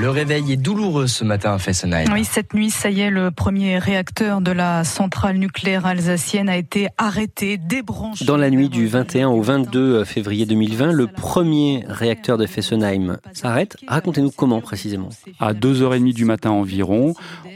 Le 0.00 0.10
réveil 0.10 0.52
est 0.52 0.56
douloureux 0.56 1.08
ce 1.08 1.24
matin 1.24 1.54
à 1.54 1.58
Fessenheim. 1.58 2.06
Oui, 2.12 2.24
cette 2.24 2.54
nuit, 2.54 2.70
ça 2.70 2.88
y 2.88 3.00
est, 3.00 3.10
le 3.10 3.32
premier 3.32 3.78
réacteur 3.78 4.40
de 4.40 4.52
la 4.52 4.84
centrale 4.84 5.38
nucléaire 5.38 5.86
alsacienne 5.86 6.48
a 6.48 6.56
été 6.56 6.86
arrêté, 6.98 7.56
débranché. 7.56 8.24
Dans 8.24 8.36
la 8.36 8.48
nuit 8.48 8.68
du 8.68 8.86
21 8.86 9.28
au 9.28 9.42
22 9.42 10.04
février 10.04 10.46
2020, 10.46 10.92
le 10.92 11.08
premier 11.08 11.84
réacteur 11.88 12.38
de 12.38 12.46
Fessenheim 12.46 13.18
s'arrête. 13.32 13.76
Racontez-nous 13.88 14.30
comment 14.30 14.60
précisément. 14.60 15.08
À 15.40 15.52
2h30 15.52 16.14
du 16.14 16.24
matin 16.24 16.50
environ, 16.50 17.14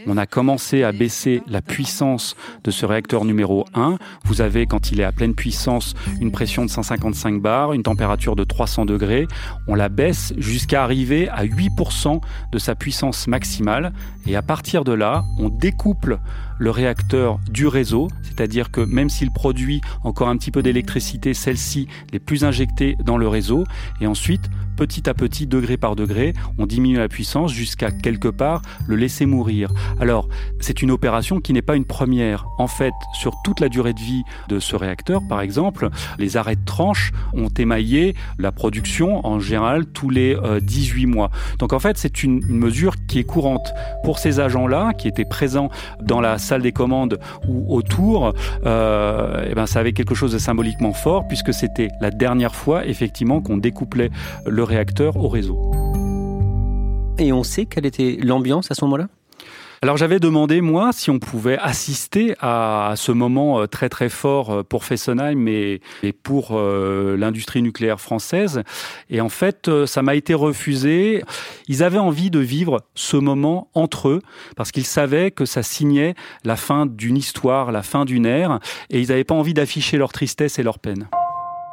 on 0.09 0.17
a 0.17 0.27
commencé 0.27 0.83
à 0.83 0.91
baisser 0.91 1.43
la 1.47 1.63
puissance 1.63 2.35
de 2.65 2.73
ce 2.73 2.85
réacteur 2.85 3.25
numéro 3.25 3.67
1. 3.75 3.99
Vous 4.25 4.41
avez, 4.41 4.67
quand 4.67 4.91
il 4.91 4.99
est 5.01 5.05
à 5.05 5.13
pleine 5.13 5.37
puissance, 5.37 5.95
une 6.21 6.33
pression 6.33 6.65
de 6.65 6.71
155 6.71 7.41
bars, 7.41 7.73
une 7.73 7.85
température 7.85 8.35
de 8.35 8.43
300 8.43 8.85
degrés. 8.85 9.29
On 9.69 9.77
la 9.77 9.89
baisse 9.89 10.33
jusqu'à 10.39 10.83
arriver 10.83 11.29
à 11.29 11.45
8% 11.45 12.21
de 12.53 12.59
sa 12.59 12.75
puissance 12.75 13.27
maximale 13.27 13.92
et 14.27 14.37
à 14.37 14.42
partir 14.42 14.85
de 14.85 14.92
là, 14.92 15.25
on 15.38 15.49
découple 15.49 16.18
le 16.59 16.71
réacteur 16.71 17.40
du 17.51 17.66
réseau, 17.66 18.09
c'est-à-dire 18.23 18.71
que 18.71 18.81
même 18.81 19.11
s'il 19.11 19.33
produit 19.33 19.81
encore 20.05 20.29
un 20.29 20.37
petit 20.37 20.51
peu 20.51 20.62
d'électricité, 20.62 21.35
celle-ci 21.35 21.88
n'est 22.12 22.21
plus 22.21 22.45
injectée 22.45 22.97
dans 23.05 23.16
le 23.16 23.27
réseau 23.27 23.64
et 24.01 24.07
ensuite 24.07 24.49
petit 24.77 25.09
à 25.09 25.14
petit, 25.14 25.47
degré 25.47 25.77
par 25.77 25.97
degré, 25.97 26.33
on 26.59 26.66
diminue 26.66 26.97
la 26.97 27.09
puissance 27.09 27.53
jusqu'à 27.53 27.90
quelque 27.90 28.29
part 28.29 28.62
le 28.87 28.97
laisser 28.97 29.27
mourir. 29.27 29.71
Alors, 30.01 30.29
c'est 30.61 30.83
une 30.83 30.90
opération 30.90 31.40
qui 31.40 31.53
n'est 31.53 31.62
pas 31.62 31.77
une 31.77 31.85
première. 31.85 32.47
En 32.59 32.66
fait, 32.66 32.95
sur 33.14 33.35
toute 33.45 33.61
la 33.61 33.68
durée 33.68 33.92
de 33.92 34.01
vie 34.01 34.23
de 34.49 34.59
ce 34.59 34.77
réacteur, 34.77 35.21
par 35.29 35.40
exemple, 35.40 35.88
les 36.18 36.37
arrêts 36.37 36.57
de 36.57 36.64
tranche 36.64 37.12
ont 37.33 37.49
émaillé 37.49 38.14
la 38.38 38.53
production 38.53 39.25
en 39.27 39.40
général 39.40 39.87
tous 39.87 40.11
les 40.11 40.37
18 40.62 41.05
euh, 41.05 41.09
mois. 41.09 41.31
Donc 41.59 41.73
en 41.73 41.79
fait, 41.79 41.99
c'est 41.99 42.22
une, 42.23 42.41
mesure 42.47 42.95
qui 43.09 43.19
est 43.19 43.25
courante. 43.25 43.73
Pour 44.05 44.19
ces 44.19 44.41
agents-là, 44.41 44.93
qui 44.95 45.09
étaient 45.09 45.25
présents 45.25 45.71
dans 46.01 46.21
la 46.21 46.39
salle 46.39 46.63
des 46.63 46.73
commandes 46.73 47.19
ou 47.49 47.75
autour, 47.75 48.35
euh, 48.67 49.47
eh 49.49 49.55
ben, 49.55 49.67
ça 49.67 49.81
avait 49.81 49.93
quelque 49.93 50.15
chose 50.15 50.33
de 50.33 50.39
symboliquement 50.39 50.93
fort, 50.93 51.27
puisque 51.29 51.53
c'était 51.53 51.89
la 52.01 52.11
dernière 52.11 52.55
fois, 52.55 52.87
effectivement, 52.87 53.41
qu'on 53.41 53.57
découplait 53.57 54.11
le 54.47 54.63
réacteur 54.63 55.17
au 55.17 55.29
réseau. 55.29 55.59
Et 57.19 57.33
on 57.33 57.43
sait 57.43 57.67
quelle 57.67 57.87
était 57.87 58.19
l'ambiance 58.23 58.71
à 58.71 58.75
ce 58.75 58.85
moment-là? 58.85 59.09
Alors 59.83 59.97
j'avais 59.97 60.21
demandé 60.21 60.61
moi 60.61 60.92
si 60.92 61.11
on 61.11 61.18
pouvait 61.18 61.59
assister 61.59 62.37
à 62.40 62.95
ce 62.97 63.11
moment 63.11 63.61
euh, 63.61 63.66
très 63.66 63.88
très 63.88 64.09
fort 64.09 64.51
euh, 64.51 64.62
pour 64.62 64.85
Fessenheim 64.85 65.49
et, 65.49 65.81
pour 66.23 66.51
euh, 66.53 67.16
l'industrie 67.16 67.62
nucléaire 67.62 68.01
française. 68.01 68.62
Et 69.11 69.21
en 69.21 69.29
fait, 69.29 69.68
ça 69.87 70.03
m'a 70.03 70.14
été 70.14 70.35
refusé. 70.35 71.25
Ils 71.66 71.83
avaient 71.83 71.99
envie 71.99 72.31
de 72.31 72.38
vivre 72.38 72.83
ce 72.95 73.16
moment 73.16 73.68
entre 73.75 74.09
eux 74.09 74.23
parce 74.55 74.71
qu'ils 74.71 74.87
savaient 74.87 75.33
que 75.33 75.45
ça 75.45 75.64
signait 75.64 76.14
la 76.45 76.55
fin 76.55 76.87
d'une 76.87 77.16
histoire, 77.16 77.73
la 77.73 77.83
fin 77.83 78.05
d'une 78.05 78.25
ère, 78.27 78.61
et 78.88 79.01
ils 79.01 79.09
n'avaient 79.09 79.25
pas 79.25 79.35
envie 79.35 79.55
d'afficher 79.55 79.99
leur 79.99 80.12
tristesse 80.12 80.61
et 80.61 80.62
leur 80.62 80.79
peine 80.79 81.09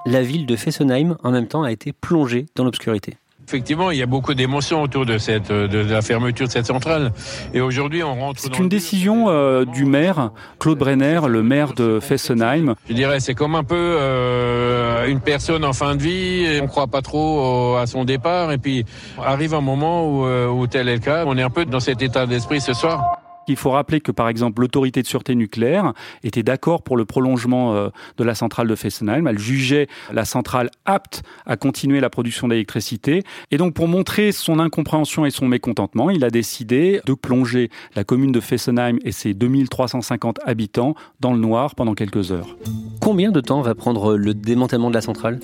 la 0.06 0.22
ville 0.24 0.46
de 0.46 0.56
Fessenheim, 0.56 1.18
en 1.24 1.32
même 1.32 1.48
temps, 1.48 1.64
a 1.64 1.72
été 1.72 1.92
plongée 1.92 2.46
dans 2.56 2.64
l'obscurité. 2.64 3.18
Effectivement, 3.50 3.90
il 3.90 3.98
y 3.98 4.04
a 4.04 4.06
beaucoup 4.06 4.36
d'émotions 4.36 4.84
autour 4.84 5.08
de, 5.08 5.18
cette, 5.18 5.52
de 5.52 5.80
la 5.80 6.04
fermeture 6.04 6.46
de 6.46 6.52
cette 6.52 6.68
centrale. 6.68 7.12
Et 7.52 7.62
aujourd'hui, 7.62 8.04
on 8.04 8.14
rentre. 8.14 8.40
C'est 8.40 8.60
une 8.60 8.70
décision 8.70 9.26
euh, 9.28 9.66
du 9.66 9.86
maire, 9.86 10.30
Claude 10.60 10.78
Brenner, 10.78 11.22
le 11.28 11.42
maire 11.42 11.74
de 11.74 12.00
Fessenheim. 12.00 12.76
Je 12.88 12.94
dirais, 12.94 13.20
c'est 13.20 13.34
comme 13.34 13.56
un 13.56 13.64
peu 13.64 13.76
euh, 13.76 15.00
euh, 15.00 15.08
une 15.08 15.20
personne 15.20 15.66
en 15.66 15.74
fin 15.74 15.96
de 15.96 16.02
vie, 16.04 16.60
on 16.62 16.68
croit 16.68 16.86
pas 16.86 17.02
trop 17.02 17.76
à 17.76 17.88
son 17.88 18.06
départ, 18.06 18.52
et 18.52 18.60
puis 18.60 18.86
arrive 19.24 19.56
un 19.56 19.62
moment 19.62 20.08
où, 20.08 20.26
où 20.26 20.68
tel 20.68 20.88
est 20.88 20.96
le 20.96 21.00
cas, 21.00 21.24
on 21.26 21.36
est 21.36 21.42
un 21.42 21.50
peu 21.50 21.66
dans 21.66 21.80
cet 21.80 22.02
état 22.04 22.26
d'esprit 22.26 22.62
ce 22.62 22.74
soir. 22.74 23.20
Il 23.50 23.58
faut 23.58 23.72
rappeler 23.72 24.00
que, 24.00 24.12
par 24.12 24.30
exemple, 24.30 24.62
l'autorité 24.62 25.02
de 25.02 25.08
sûreté 25.08 25.36
nucléaire 25.36 25.94
était 26.24 26.44
d'accord 26.44 26.84
pour 26.84 26.98
le 26.98 27.06
prolongement 27.06 27.74
euh, 27.74 27.90
de 28.18 28.24
la 28.24 28.36
centrale 28.36 28.68
de 28.68 28.76
Fessenheim. 28.76 29.28
Elle 29.28 29.40
jugeait 29.40 29.88
la 30.12 30.26
centrale 30.26 30.70
apte 30.86 31.24
à 31.46 31.58
continuer 31.58 32.00
la 32.00 32.10
production 32.10 32.48
d'électricité. 32.48 33.24
Et 33.52 33.58
donc, 33.58 33.74
pour 33.74 33.88
montrer 33.88 34.32
son 34.32 34.60
incompréhension 34.60 35.26
et 35.26 35.32
son 35.32 35.48
mécontentement, 35.48 36.10
il 36.10 36.24
a 36.24 36.30
décidé 36.30 37.02
de 37.06 37.14
plonger 37.14 37.70
la 37.96 38.04
commune 38.04 38.32
de 38.32 38.40
Fessenheim 38.40 39.00
et 39.04 39.12
ses 39.12 39.34
2350 39.34 40.40
habitants 40.46 40.96
dans 41.20 41.34
le 41.34 41.40
noir 41.40 41.76
pendant 41.76 41.94
quelques 41.94 42.32
heures. 42.32 42.56
Combien 43.02 43.32
de 43.32 43.42
temps 43.42 43.62
va 43.62 43.76
prendre 43.76 44.16
le 44.16 44.34
démantèlement 44.34 44.90
de 44.90 44.96
la 44.96 45.02
centrale? 45.02 45.40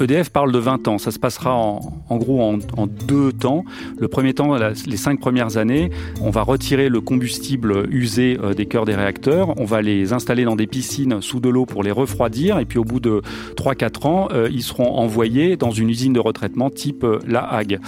EDF 0.00 0.30
parle 0.30 0.52
de 0.52 0.58
20 0.58 0.88
ans. 0.88 0.98
Ça 0.98 1.10
se 1.10 1.18
passera 1.18 1.54
en, 1.54 2.16
gros 2.16 2.40
en, 2.42 2.86
deux 2.86 3.32
temps. 3.32 3.64
Le 3.98 4.08
premier 4.08 4.34
temps, 4.34 4.56
les 4.56 4.96
cinq 4.96 5.20
premières 5.20 5.56
années, 5.56 5.90
on 6.20 6.30
va 6.30 6.42
retirer 6.42 6.88
le 6.88 7.00
combustible 7.00 7.41
usé 7.90 8.38
euh, 8.42 8.54
des 8.54 8.66
cœurs 8.66 8.84
des 8.84 8.94
réacteurs. 8.94 9.58
On 9.58 9.64
va 9.64 9.82
les 9.82 10.12
installer 10.12 10.44
dans 10.44 10.56
des 10.56 10.66
piscines 10.66 11.20
sous 11.20 11.40
de 11.40 11.48
l'eau 11.48 11.66
pour 11.66 11.82
les 11.82 11.90
refroidir. 11.90 12.58
Et 12.58 12.64
puis 12.64 12.78
au 12.78 12.84
bout 12.84 13.00
de 13.00 13.22
3-4 13.56 14.06
ans, 14.06 14.28
euh, 14.32 14.48
ils 14.50 14.62
seront 14.62 14.96
envoyés 14.96 15.56
dans 15.56 15.70
une 15.70 15.90
usine 15.90 16.12
de 16.12 16.20
retraitement 16.20 16.70
type 16.70 17.04
euh, 17.04 17.18
La 17.26 17.42
Hague. 17.42 17.80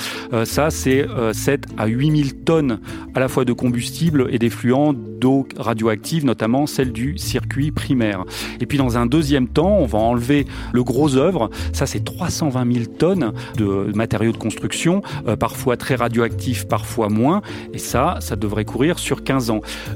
ça, 0.45 0.71
c'est 0.71 1.07
7 1.33 1.67
à 1.77 1.87
8000 1.87 2.35
tonnes 2.45 2.81
à 3.15 3.21
la 3.21 3.29
fois 3.29 3.45
de 3.45 3.53
combustible 3.53 4.29
et 4.31 4.39
d'effluents 4.39 4.93
d'eau 4.93 5.47
radioactive, 5.57 6.25
notamment 6.25 6.67
celle 6.67 6.93
du 6.93 7.19
circuit 7.19 7.71
primaire. 7.71 8.25
Et 8.61 8.67
puis 8.67 8.79
dans 8.79 8.99
un 8.99 9.07
deuxième 9.07 9.49
temps, 9.49 9.79
on 9.79 9.87
va 9.87 9.99
enlever 9.99 10.47
le 10.73 10.83
gros 10.83 11.17
œuvre. 11.17 11.51
Ça, 11.73 11.87
c'est 11.87 12.05
320 12.05 12.73
000 12.73 12.85
tonnes 12.99 13.33
de 13.57 13.93
matériaux 13.95 14.33
de 14.33 14.37
construction, 14.37 15.03
parfois 15.39 15.77
très 15.77 15.95
radioactifs, 15.95 16.67
parfois 16.67 17.09
moins. 17.09 17.43
Et 17.73 17.79
ça, 17.79 18.19
ça 18.21 18.37
devrait 18.37 18.65
courir 18.65 18.99
sur 18.99 19.23
15 19.23 19.44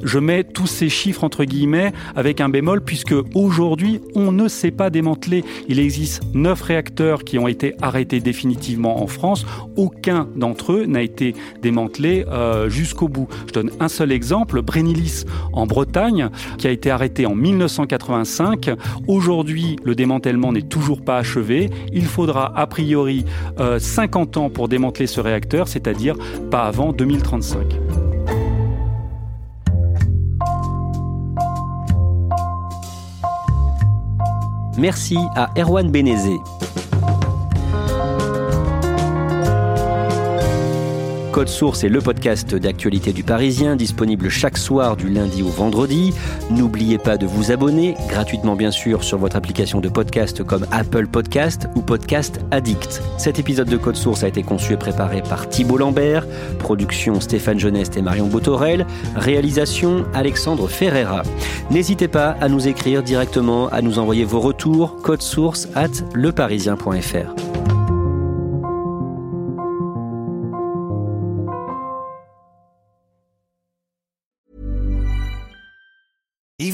Je 0.02 0.18
mets 0.18 0.44
tous 0.44 0.66
ces 0.66 0.88
chiffres 0.88 1.24
entre 1.24 1.44
guillemets 1.44 1.92
avec 2.16 2.40
un 2.40 2.48
bémol 2.48 2.82
puisque 2.82 3.14
aujourd'hui, 3.34 4.00
on 4.14 4.32
ne 4.32 4.48
sait 4.48 4.70
pas 4.70 4.90
démanteler. 4.90 5.44
Il 5.68 5.78
existe 5.78 6.22
9 6.34 6.61
réacteurs 6.61 7.24
qui 7.24 7.38
ont 7.38 7.48
été 7.48 7.74
arrêtés 7.80 8.20
définitivement 8.20 9.02
en 9.02 9.06
France. 9.06 9.46
Aucun 9.76 10.28
d'entre 10.37 10.72
eux 10.72 10.87
n'a 10.87 11.02
été 11.02 11.34
démantelé 11.62 12.24
euh, 12.28 12.68
jusqu'au 12.68 13.08
bout. 13.08 13.28
Je 13.46 13.52
donne 13.52 13.70
un 13.80 13.88
seul 13.88 14.12
exemple, 14.12 14.62
Brénilis 14.62 15.24
en 15.52 15.66
Bretagne, 15.66 16.30
qui 16.58 16.66
a 16.66 16.70
été 16.70 16.90
arrêté 16.90 17.26
en 17.26 17.34
1985. 17.34 18.70
Aujourd'hui, 19.06 19.76
le 19.84 19.94
démantèlement 19.94 20.52
n'est 20.52 20.62
toujours 20.62 21.02
pas 21.02 21.18
achevé. 21.18 21.70
Il 21.92 22.04
faudra 22.04 22.52
a 22.56 22.66
priori 22.66 23.24
50 23.78 24.37
euh, 24.37 24.40
ans 24.40 24.50
pour 24.50 24.68
démanteler 24.68 25.06
ce 25.06 25.20
réacteur, 25.20 25.68
c'est-à-dire 25.68 26.16
pas 26.50 26.64
avant 26.64 26.92
2035. 26.92 28.07
Merci 34.78 35.16
à 35.34 35.50
Erwan 35.56 35.90
Benezé. 35.90 36.40
Code 41.32 41.48
Source 41.48 41.84
est 41.84 41.88
le 41.88 42.00
podcast 42.00 42.54
d'actualité 42.54 43.12
du 43.12 43.22
Parisien, 43.22 43.76
disponible 43.76 44.28
chaque 44.28 44.56
soir 44.56 44.96
du 44.96 45.08
lundi 45.08 45.42
au 45.42 45.48
vendredi. 45.48 46.12
N'oubliez 46.50 46.98
pas 46.98 47.16
de 47.16 47.26
vous 47.26 47.52
abonner, 47.52 47.96
gratuitement 48.08 48.56
bien 48.56 48.70
sûr, 48.70 49.04
sur 49.04 49.18
votre 49.18 49.36
application 49.36 49.80
de 49.80 49.88
podcast 49.88 50.42
comme 50.42 50.66
Apple 50.72 51.06
Podcast 51.06 51.68
ou 51.76 51.82
Podcast 51.82 52.40
Addict. 52.50 53.02
Cet 53.18 53.38
épisode 53.38 53.68
de 53.68 53.76
Code 53.76 53.96
Source 53.96 54.24
a 54.24 54.28
été 54.28 54.42
conçu 54.42 54.72
et 54.72 54.76
préparé 54.76 55.22
par 55.22 55.48
Thibault 55.48 55.78
Lambert, 55.78 56.26
production 56.58 57.20
Stéphane 57.20 57.58
Geneste 57.58 57.96
et 57.96 58.02
Marion 58.02 58.26
Botorel, 58.26 58.86
réalisation 59.14 60.04
Alexandre 60.14 60.68
Ferreira. 60.68 61.22
N'hésitez 61.70 62.08
pas 62.08 62.36
à 62.40 62.48
nous 62.48 62.68
écrire 62.68 63.02
directement, 63.02 63.68
à 63.68 63.82
nous 63.82 63.98
envoyer 63.98 64.24
vos 64.24 64.40
retours, 64.40 64.96
code 65.02 65.22
source 65.22 65.68
at 65.74 65.90
leparisien.fr. 66.14 67.47